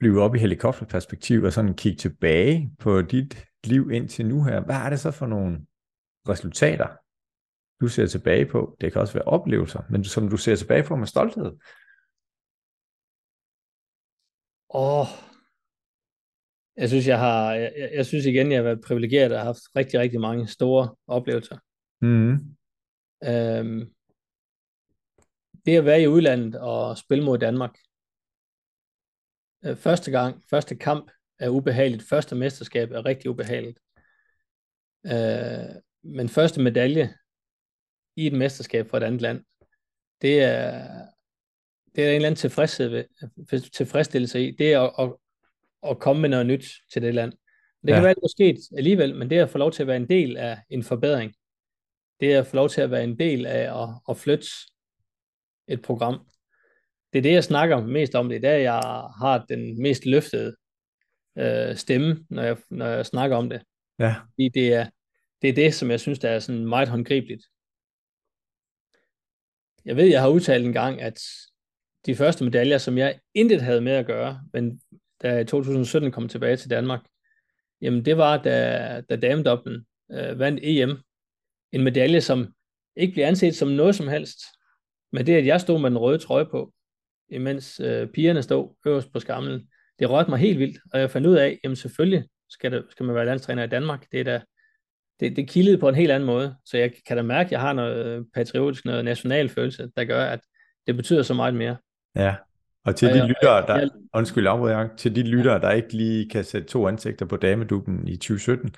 [0.00, 4.76] flyve op i helikopterperspektiv og sådan kigge tilbage på dit liv indtil nu her, hvad
[4.76, 5.66] er det så for nogle
[6.28, 6.88] resultater,
[7.80, 8.76] du ser tilbage på?
[8.80, 11.52] Det kan også være oplevelser, men som du ser tilbage på med stolthed.
[14.70, 15.06] Åh, oh,
[16.76, 19.76] jeg synes, jeg har, jeg, jeg synes igen, jeg har været privilegeret og har haft
[19.76, 21.58] rigtig, rigtig mange store oplevelser.
[22.00, 22.32] Mm.
[23.24, 23.94] Øhm,
[25.66, 27.78] det at være i udlandet og spille mod Danmark.
[29.64, 32.08] Øh, første gang, første kamp er ubehageligt.
[32.08, 33.78] Første mesterskab er rigtig ubehageligt.
[35.06, 37.14] Øh, men første medalje
[38.16, 39.44] i et mesterskab for et andet land,
[40.22, 40.88] det er,
[41.94, 44.50] det er en eller anden tilfredshed ved, tilfredsstillelse i.
[44.50, 45.16] Det er at, at,
[45.84, 47.32] at komme med noget nyt til det land.
[47.82, 47.94] Det ja.
[47.94, 49.86] kan være, at det er sket alligevel, men det er at få lov til at
[49.86, 51.34] være en del af en forbedring.
[52.20, 54.46] Det er at få lov til at være en del af at, at flytte
[55.68, 56.26] et program.
[57.12, 58.28] Det er det, jeg snakker mest om.
[58.28, 58.80] Det er der, jeg
[59.20, 60.56] har den mest løftede
[61.38, 63.62] øh, stemme, når jeg, når jeg snakker om det.
[63.98, 64.14] Ja.
[64.34, 64.90] Fordi det er,
[65.42, 67.44] det er det, som jeg synes, der er sådan meget håndgribeligt.
[69.84, 71.20] Jeg ved, jeg har udtalt en gang, at
[72.06, 74.80] de første medaljer, som jeg intet havde med at gøre, men
[75.24, 77.00] da jeg i 2017 kom tilbage til Danmark,
[77.80, 80.98] jamen det var, da, da damedoblen øh, vandt EM.
[81.72, 82.52] En medalje, som
[82.96, 84.38] ikke blev anset som noget som helst.
[85.12, 86.72] Men det, at jeg stod med den røde trøje på,
[87.28, 91.26] imens øh, pigerne stod øverst på skamlen, det rørte mig helt vildt, og jeg fandt
[91.26, 94.06] ud af, jamen selvfølgelig skal, det, skal man være landstræner i Danmark.
[94.12, 94.40] Det er da,
[95.20, 97.60] det, det kildede på en helt anden måde, så jeg kan da mærke, at jeg
[97.60, 100.40] har noget patriotisk, noget national følelse, der gør, at
[100.86, 101.76] det betyder så meget mere.
[102.16, 102.34] Ja,
[102.84, 105.92] og til og de jeg, lyttere, der, jeg, undskyld afbryder til de lyttere, der ikke
[105.92, 108.74] lige kan sætte to ansigter på dameduben i 2017.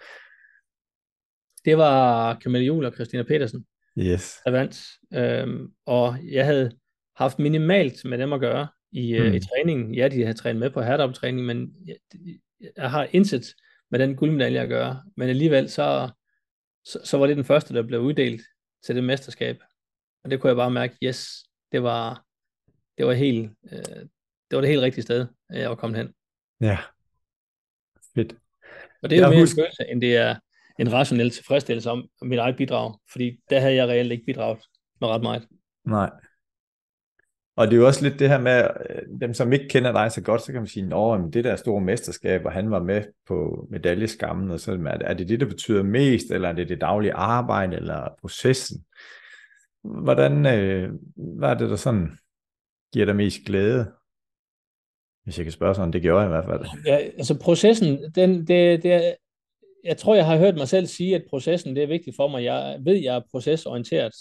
[1.64, 3.66] Det var Camille Jul og Christina Petersen,
[3.98, 4.40] yes.
[4.44, 4.86] der vandt.
[5.14, 6.70] Øhm, og jeg havde
[7.16, 9.34] haft minimalt med dem at gøre i, mm.
[9.34, 9.94] i træningen.
[9.94, 11.96] Ja, de havde trænet med på herdeoptræning, men jeg,
[12.76, 13.54] jeg har indsat
[13.90, 15.02] med den guldmedalje at gøre.
[15.16, 16.10] Men alligevel så,
[16.84, 18.42] så, så var det den første, der blev uddelt
[18.86, 19.56] til det mesterskab.
[20.24, 21.28] Og det kunne jeg bare mærke, yes,
[21.72, 22.25] det var,
[22.98, 24.02] det var helt, øh,
[24.50, 26.08] det var det helt rigtige sted, jeg var kommet hen.
[26.60, 26.78] Ja,
[28.14, 28.36] fedt.
[29.02, 29.56] Og det er jo mere husk...
[29.58, 30.36] en følelse, end det er
[30.78, 34.58] en rationel tilfredsstillelse om mit eget bidrag, fordi der havde jeg reelt ikke bidraget
[35.00, 35.48] med ret meget.
[35.84, 36.10] Nej.
[37.56, 40.12] Og det er jo også lidt det her med, øh, dem som ikke kender dig
[40.12, 43.02] så godt, så kan man sige, at det der store mesterskab, og han var med
[43.26, 47.14] på medaljeskammen, og så er det det, der betyder mest, eller er det det daglige
[47.14, 48.84] arbejde, eller processen?
[49.84, 52.18] Hvordan, øh, hvad er det, der sådan
[52.92, 53.92] giver dig mest glæde?
[55.24, 56.84] Hvis jeg kan spørge sådan, det gjorde jeg i hvert fald.
[56.86, 59.14] Ja, altså processen, den, det, det er,
[59.84, 62.44] jeg tror, jeg har hørt mig selv sige, at processen det er vigtigt for mig.
[62.44, 64.12] Jeg ved, jeg er procesorienteret.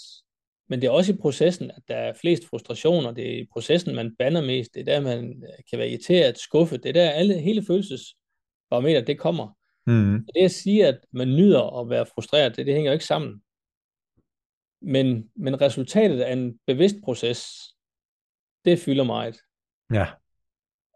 [0.68, 3.12] Men det er også i processen, at der er flest frustrationer.
[3.12, 4.74] Det er i processen, man banner mest.
[4.74, 6.82] Det er der, man kan være irriteret, skuffet.
[6.82, 9.56] Det er der, alle, hele følelsesbarometer, det kommer.
[9.86, 10.26] Mm.
[10.34, 13.42] Det at sige, at man nyder at være frustreret, det, det hænger jo ikke sammen.
[14.82, 17.62] Men, men resultatet af en bevidst proces,
[18.66, 19.40] det fylder meget.
[19.92, 20.06] Ja.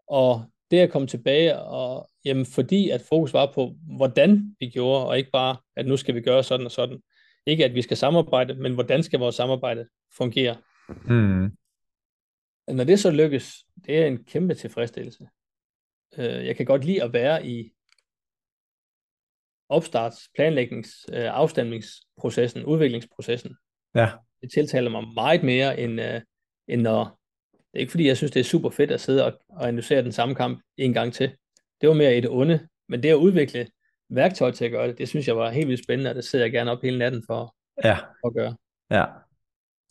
[0.07, 5.07] Og det at komme tilbage, og jamen fordi at fokus var på, hvordan vi gjorde,
[5.07, 7.01] og ikke bare, at nu skal vi gøre sådan og sådan.
[7.45, 10.57] Ikke at vi skal samarbejde, men hvordan skal vores samarbejde fungere.
[11.05, 11.57] Mm.
[12.67, 15.27] Når det så lykkes, det er en kæmpe tilfredsstillelse.
[16.17, 17.71] Øh, jeg kan godt lide at være i
[19.69, 23.55] opstarts, planlægnings, øh, afstemningsprocessen, udviklingsprocessen.
[23.95, 24.11] Ja.
[24.41, 26.21] Det tiltaler mig meget mere, end, øh,
[26.67, 27.20] end når
[27.73, 30.03] det er ikke fordi, jeg synes, det er super fedt at sidde og, og analysere
[30.03, 31.31] den samme kamp en gang til.
[31.81, 33.67] Det var mere et onde, men det at udvikle
[34.09, 36.45] værktøj til at gøre det, det synes jeg var helt vildt spændende, og det sidder
[36.45, 37.95] jeg gerne op hele natten for, ja.
[37.95, 38.55] for at gøre.
[38.91, 39.05] Ja.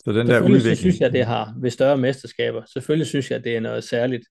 [0.04, 0.76] Så den der udvikling.
[0.76, 2.64] Synes jeg, det har ved større mesterskaber.
[2.72, 4.24] Selvfølgelig synes jeg, det er noget særligt,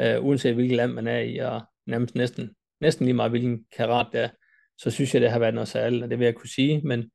[0.00, 4.06] uh, uanset hvilket land man er i, og nærmest næsten, næsten lige meget hvilken karat
[4.12, 4.28] det er,
[4.78, 7.10] så synes jeg, det har været noget særligt, og det vil jeg kunne sige, men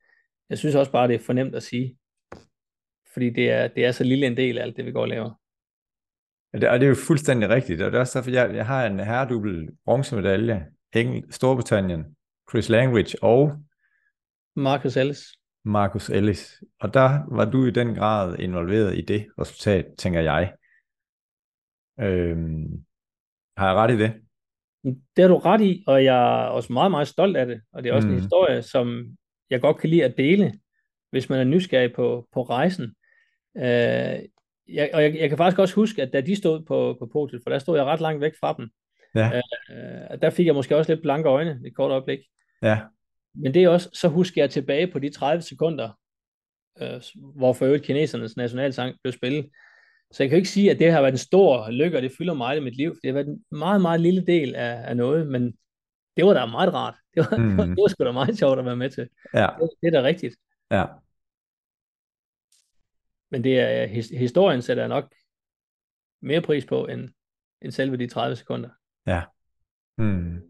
[0.49, 1.97] jeg synes også bare, det er fornemt at sige,
[3.13, 5.07] fordi det er, det er så lille en del af alt det, vi går og
[5.07, 5.38] laver.
[6.53, 8.65] Og det, og det er jo fuldstændig rigtigt, og det er også derfor, jeg, jeg
[8.65, 12.15] har en herredubbel bronzemedalje, Engel, Storbritannien,
[12.49, 13.57] Chris Langridge og
[14.55, 15.19] Marcus Ellis.
[15.65, 16.63] Marcus Ellis.
[16.79, 20.53] Og der var du i den grad involveret i det resultat, tænker jeg.
[21.99, 22.85] Øhm,
[23.57, 24.13] har jeg ret i det?
[24.83, 27.61] Det har du ret i, og jeg er også meget, meget stolt af det.
[27.71, 28.13] Og det er også mm.
[28.13, 29.17] en historie, som
[29.49, 30.59] jeg godt kan lide at dele,
[31.11, 32.95] hvis man er nysgerrig på, på rejsen.
[33.57, 34.19] Øh,
[34.73, 37.41] jeg, og jeg, jeg kan faktisk også huske, at da de stod på, på podiet,
[37.43, 38.69] for der stod jeg ret langt væk fra dem,
[39.15, 39.41] Ja.
[39.69, 42.19] Øh, der fik jeg måske også lidt blanke øjne et kort øjeblik.
[42.61, 42.79] Ja.
[43.33, 45.89] Men det er også, så husker jeg tilbage på de 30 sekunder,
[46.81, 47.01] øh,
[47.35, 49.49] hvor for øvrigt kinesernes nationalsang blev spillet.
[50.11, 52.11] Så jeg kan jo ikke sige, at det har været en stor lykke, og det
[52.17, 52.95] fylder meget i mit liv.
[53.03, 55.53] Det har været en meget, meget lille del af, af noget, men
[56.17, 56.95] det var da meget rart.
[57.15, 57.57] Det var, mm.
[57.75, 59.09] det var sgu da meget sjovt at være med til.
[59.33, 59.47] Ja.
[59.59, 60.35] Det, det er da rigtigt.
[60.71, 60.85] Ja.
[63.31, 65.13] Men det er, his, historien sætter jeg nok
[66.21, 67.09] mere pris på, end,
[67.61, 68.69] end selve de 30 sekunder.
[69.07, 69.21] Ja.
[69.97, 70.41] Mm.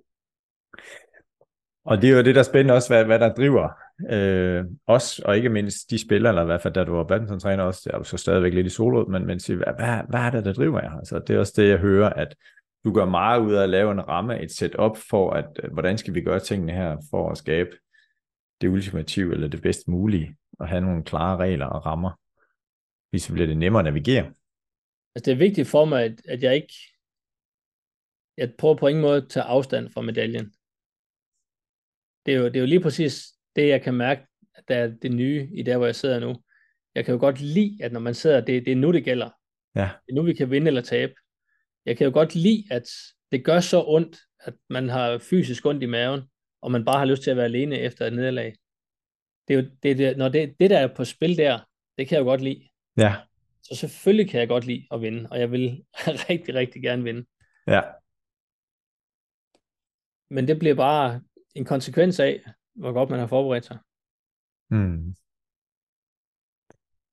[1.86, 3.70] Og det er jo det, der er spændende også, hvad, hvad der driver
[4.10, 7.64] øh, os, og ikke mindst de spillere, eller i hvert fald da du var badmintontræner
[7.64, 10.20] også, jeg er jo så stadigvæk lidt i solo, men, men sig, hvad, hvad, hvad
[10.20, 10.98] er det, der driver jer?
[10.98, 12.36] Altså, det er også det, jeg hører, at
[12.84, 15.98] du gør meget ud af at lave en ramme, et setup for, at øh, hvordan
[15.98, 17.70] skal vi gøre tingene her, for at skabe
[18.62, 22.12] det ultimative, eller det bedst mulige, og have nogle klare regler og rammer,
[23.10, 24.34] hvis så bliver det nemmere at navigere.
[25.16, 26.74] Altså, det er vigtigt for mig, at, at jeg ikke,
[28.38, 30.54] jeg prøver på ingen måde at tage afstand fra medaljen.
[32.26, 34.22] Det er jo, det er jo lige præcis det, jeg kan mærke,
[34.56, 36.44] at der er det nye i der, hvor jeg sidder nu.
[36.96, 39.30] Jeg kan jo godt lide, at når man sidder, det, det er nu, det gælder.
[39.76, 39.90] Ja.
[40.06, 41.14] Det er nu, vi kan vinde eller tabe.
[41.86, 42.90] Jeg kan jo godt lide, at
[43.32, 46.22] det gør så ondt, at man har fysisk ondt i maven,
[46.62, 48.56] og man bare har lyst til at være alene efter et nederlag.
[49.48, 51.60] Det er jo, det, det, når det, det, der er på spil der,
[51.98, 52.70] det kan jeg jo godt lide.
[52.98, 53.16] Ja.
[53.64, 55.84] Så selvfølgelig kan jeg godt lide at vinde, og jeg vil
[56.30, 57.26] rigtig, rigtig gerne vinde.
[57.68, 57.82] Ja.
[60.30, 61.22] Men det bliver bare
[61.56, 62.44] en konsekvens af,
[62.76, 63.78] hvor godt man har forberedt sig.
[64.70, 65.16] Mm.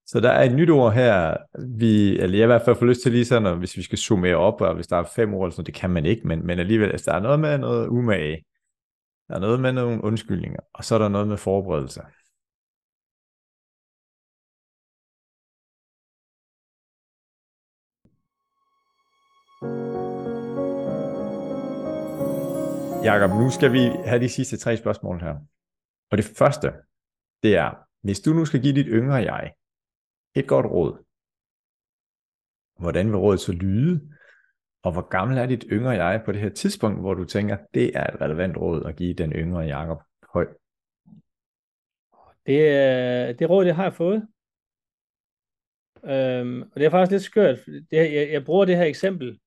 [0.06, 1.36] Så der er et nyt ord her,
[1.78, 3.98] vi, eller jeg i hvert fald får lyst til lige sådan, og hvis vi skal
[3.98, 6.58] summere op, og hvis der er fem ord, så det kan man ikke, men, men
[6.58, 8.44] alligevel, altså, der er noget med noget umage,
[9.28, 12.02] der er noget med nogle undskyldninger, og så er der noget med forberedelse.
[23.06, 25.34] Jakob, nu skal vi have de sidste tre spørgsmål her.
[26.10, 26.72] Og det første,
[27.42, 27.70] det er,
[28.02, 29.52] hvis du nu skal give dit yngre jeg
[30.34, 31.04] et godt råd,
[32.78, 34.12] hvordan vil rådet så lyde?
[34.82, 37.96] Og hvor gammel er dit yngre jeg på det her tidspunkt, hvor du tænker, det
[37.96, 40.46] er et relevant råd at give den yngre Jakob Høj?
[42.46, 44.28] Det, øh, det råd, det har jeg fået.
[46.04, 47.58] Øhm, og det er faktisk lidt skørt.
[47.66, 49.40] Det, jeg, jeg bruger det her eksempel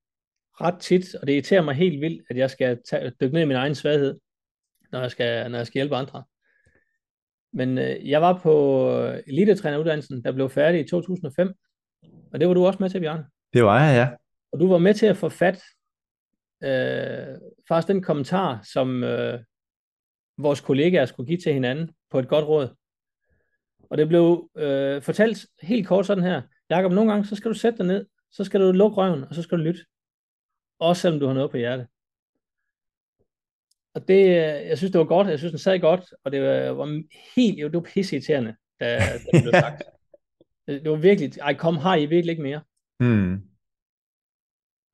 [0.61, 3.45] ret tit, og det irriterer mig helt vildt, at jeg skal tage, dykke ned i
[3.45, 4.19] min egen svaghed,
[4.91, 6.23] når jeg skal, når jeg skal hjælpe andre.
[7.53, 8.93] Men øh, jeg var på
[9.27, 11.53] elitetræneruddannelsen, der blev færdig i 2005,
[12.33, 13.23] og det var du også med til, Bjørn.
[13.53, 14.15] Det var jeg, ja.
[14.51, 15.63] Og du var med til at få fat
[16.63, 19.39] øh, faktisk den kommentar, som øh,
[20.37, 22.75] vores kollegaer skulle give til hinanden på et godt råd.
[23.89, 26.41] Og det blev øh, fortalt helt kort sådan her.
[26.69, 29.35] Jakob, nogle gange, så skal du sætte dig ned, så skal du lukke røven, og
[29.35, 29.81] så skal du lytte.
[30.79, 31.87] Også selvom du har noget på hjertet.
[33.93, 34.35] Og det,
[34.69, 35.27] jeg synes, det var godt.
[35.27, 37.03] Jeg synes, den sad godt, og det var, var
[37.35, 39.83] helt, det var pisseirriterende, da, da det blev sagt.
[40.67, 42.61] det var virkelig, ej kom, har I virkelig ikke mere?
[42.99, 43.41] Mm.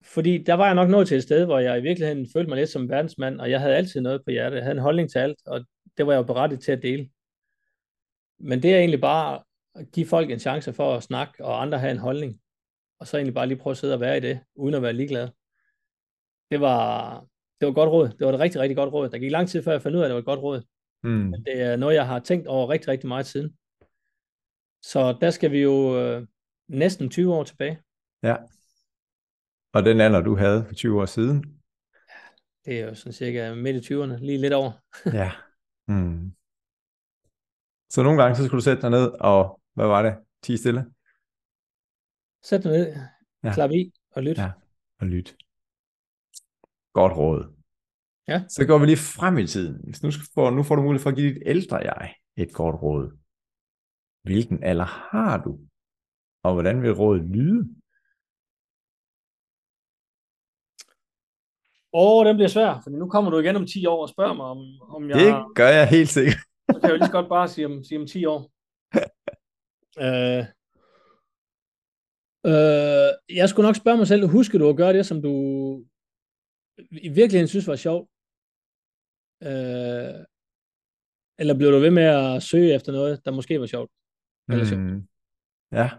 [0.04, 2.58] Fordi der var jeg nok nået til et sted, hvor jeg i virkeligheden følte mig
[2.58, 4.56] lidt som verdensmand, og jeg havde altid noget på hjertet.
[4.58, 5.65] Jeg havde en holdning til alt, og
[5.98, 7.10] det var jeg jo berettet til at dele.
[8.39, 9.43] Men det er egentlig bare
[9.76, 12.39] at give folk en chance for at snakke, og andre have en holdning.
[13.00, 14.93] Og så egentlig bare lige prøve at sidde og være i det, uden at være
[14.93, 15.30] ligeglad.
[16.51, 17.19] Det var,
[17.60, 18.10] det var et godt råd.
[18.10, 19.10] Det var et rigtig, rigtig godt råd.
[19.10, 20.62] Der gik lang tid, før jeg fandt ud af, at det var et godt råd.
[21.03, 21.10] Mm.
[21.10, 23.58] Men det er noget, jeg har tænkt over rigtig, rigtig meget siden.
[24.81, 26.27] Så der skal vi jo øh,
[26.67, 27.81] næsten 20 år tilbage.
[28.23, 28.36] Ja.
[29.73, 31.62] Og den alder, du havde for 20 år siden?
[32.65, 34.71] Det er jo sådan cirka midt i 20'erne, lige lidt over.
[35.21, 35.31] ja.
[35.88, 36.31] Mm.
[37.89, 40.17] Så nogle gange, så skulle du sætte dig ned, og hvad var det?
[40.41, 40.86] 10 stille?
[42.43, 42.95] Sæt dig ned,
[43.43, 43.53] ja.
[43.53, 44.38] klap i og lyt.
[44.38, 44.51] Ja,
[44.99, 45.36] og lyt.
[46.99, 47.41] Godt råd.
[48.27, 48.38] Ja.
[48.55, 49.75] Så går vi lige frem i tiden.
[49.84, 52.53] Hvis nu, skal få, nu får du mulighed for at give dit ældre jeg et
[52.53, 53.05] godt råd.
[54.23, 55.51] Hvilken alder har du?
[56.43, 57.62] Og hvordan vil rådet lyde?
[61.93, 64.34] Åh, oh, den bliver svær, for nu kommer du igen om 10 år og spørger
[64.34, 64.60] mig, om,
[64.95, 65.15] om jeg...
[65.19, 66.39] Det gør jeg helt sikkert.
[66.73, 68.41] så kan jeg jo lige så godt bare sige om, sige om 10 år.
[70.06, 70.43] uh,
[72.52, 75.33] uh, jeg skulle nok spørge mig selv, husker du at gøre det, som du
[76.92, 78.10] i virkeligheden synes var sjovt?
[79.44, 80.26] Øh,
[81.40, 83.92] eller blev du ved med at søge efter noget, der måske var sjovt?
[84.50, 84.82] Eller sjovt?
[84.82, 85.08] Mm.
[85.71, 85.90] Ja,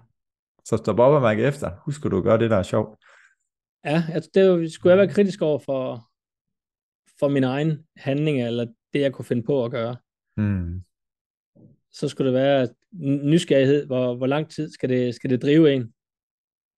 [0.65, 1.71] så stop op og mærke efter.
[1.85, 3.05] Husk du at gøre det, der er sjovt.
[3.85, 6.11] Ja, altså, det skulle jeg være kritisk over for,
[7.19, 9.97] for min egen handling, eller det, jeg kunne finde på at gøre.
[10.37, 10.83] Mm.
[11.93, 12.69] Så skulle det være
[13.33, 15.95] nysgerrighed, hvor, hvor lang tid skal det, skal det drive en.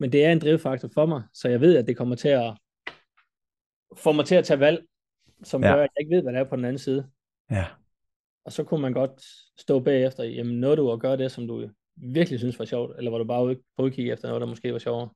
[0.00, 2.56] Men det er en drivfaktor for mig, så jeg ved, at det kommer til at
[3.96, 4.86] får mig til at tage valg,
[5.42, 5.68] som ja.
[5.68, 7.10] gør, at jeg ikke ved, hvad der er på den anden side.
[7.50, 7.66] Ja.
[8.44, 9.22] Og så kunne man godt
[9.60, 13.10] stå bagefter, jamen når du at gøre det, som du virkelig synes var sjovt, eller
[13.10, 15.08] var du bare ude på udkig efter noget, der måske var sjovere?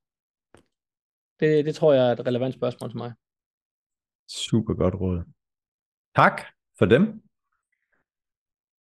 [1.41, 3.12] Det, det tror jeg er et relevant spørgsmål til mig.
[4.29, 5.23] Super godt råd.
[6.16, 6.43] Tak
[6.79, 7.23] for dem.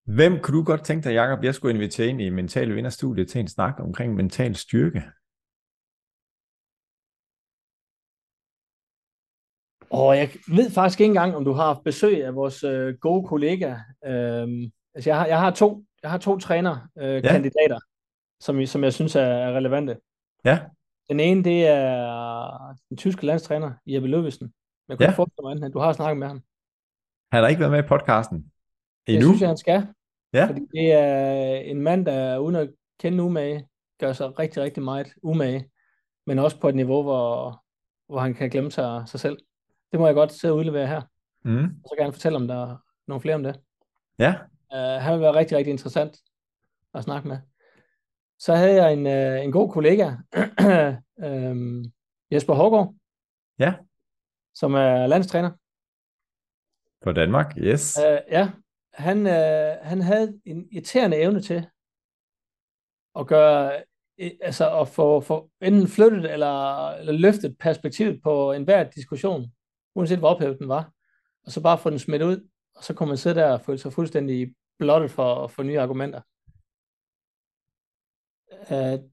[0.05, 3.41] Hvem kunne du godt tænke dig, Jacob, jeg skulle invitere ind i Mental Vinderstudiet til
[3.41, 5.03] en snak omkring mental styrke?
[9.91, 13.29] Og jeg ved faktisk ikke engang, om du har haft besøg af vores øh, gode
[13.29, 13.77] kollega.
[14.05, 17.79] Øhm, altså jeg, har, jeg har to, jeg har to trænerkandidater, øh, ja.
[18.41, 19.97] som, som jeg synes er, relevante.
[20.45, 20.59] Ja.
[21.09, 24.53] Den ene, det er den tyske landstræner, Jeppe Løvesen.
[24.89, 25.13] Jeg kunne ja.
[25.13, 26.43] forestille mig, at du har snakket med ham.
[27.33, 28.37] Han har ikke været med i podcasten
[29.07, 29.29] endnu.
[29.29, 29.87] Jeg synes, han skal.
[30.33, 30.47] Ja.
[30.47, 32.71] Fordi det er en mand, der uden at
[33.01, 33.69] kende umage,
[34.01, 35.71] gør sig rigtig, rigtig meget umage,
[36.27, 37.63] men også på et niveau, hvor,
[38.09, 39.39] hvor han kan glemme sig, sig selv.
[39.93, 41.03] Det må jeg godt sidde og udlevere her.
[41.45, 41.65] Mm.
[41.65, 42.77] Og så han fortælle, om der er
[43.07, 43.61] nogle flere om det.
[44.19, 44.35] Ja.
[44.75, 46.17] Uh, han vil være rigtig, rigtig interessant
[46.95, 47.39] at snakke med.
[48.39, 50.07] Så havde jeg en, uh, en god kollega,
[51.51, 51.85] um,
[52.33, 52.95] Jesper Hågaard.
[53.59, 53.75] Ja.
[54.55, 55.51] Som er landstræner.
[57.05, 57.99] For Danmark, yes.
[57.99, 58.51] Uh, ja,
[58.93, 61.67] han, uh, han havde en irriterende evne til
[63.19, 63.83] at gøre,
[64.19, 69.53] altså at få, få enten flyttet eller, eller løftet perspektivet på enhver diskussion,
[69.95, 70.93] uanset hvor ophævet den var,
[71.47, 73.79] og så bare få den smidt ud, og så kunne man sidde der og føle
[73.79, 76.21] sig fuldstændig blottet for, for nye argumenter.
[78.71, 79.11] Uh,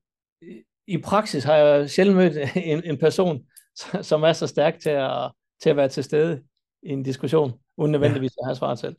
[0.88, 2.38] I praksis har jeg sjældent mødt
[2.72, 3.48] en, en person,
[4.02, 6.44] som er så stærk til at, til at være til stede
[6.84, 8.96] i en diskussion, uden nødvendigvis at have svaret selv.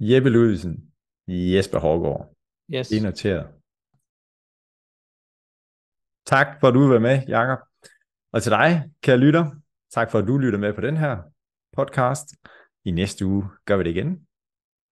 [0.00, 0.92] Jeppe Ludvigsen,
[1.28, 2.34] Jesper Hårgaard.
[2.74, 2.88] Yes.
[2.88, 3.46] Det er noteret.
[6.26, 7.58] Tak for at du være med, Jakob.
[8.32, 9.61] Og til dig, kære lytter,
[9.94, 11.18] tak for at du lytter med på den her
[11.76, 12.36] podcast.
[12.84, 14.20] I næste uge gør vi det igen.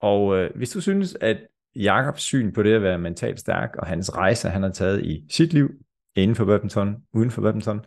[0.01, 1.47] Og øh, hvis du synes, at
[1.77, 5.27] Jakobs syn på det at være mentalt stærk, og hans rejse, han har taget i
[5.31, 5.71] sit liv,
[6.15, 7.85] inden for badminton, uden for badminton,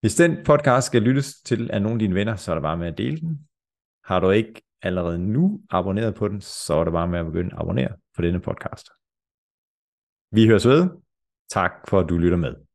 [0.00, 2.76] hvis den podcast skal lyttes til af nogle af dine venner, så er det bare
[2.76, 3.48] med at dele den.
[4.04, 7.50] Har du ikke allerede nu abonneret på den, så er det bare med at begynde
[7.52, 8.88] at abonnere på denne podcast.
[10.30, 10.88] Vi høres ved.
[11.50, 12.65] Tak for at du lytter med.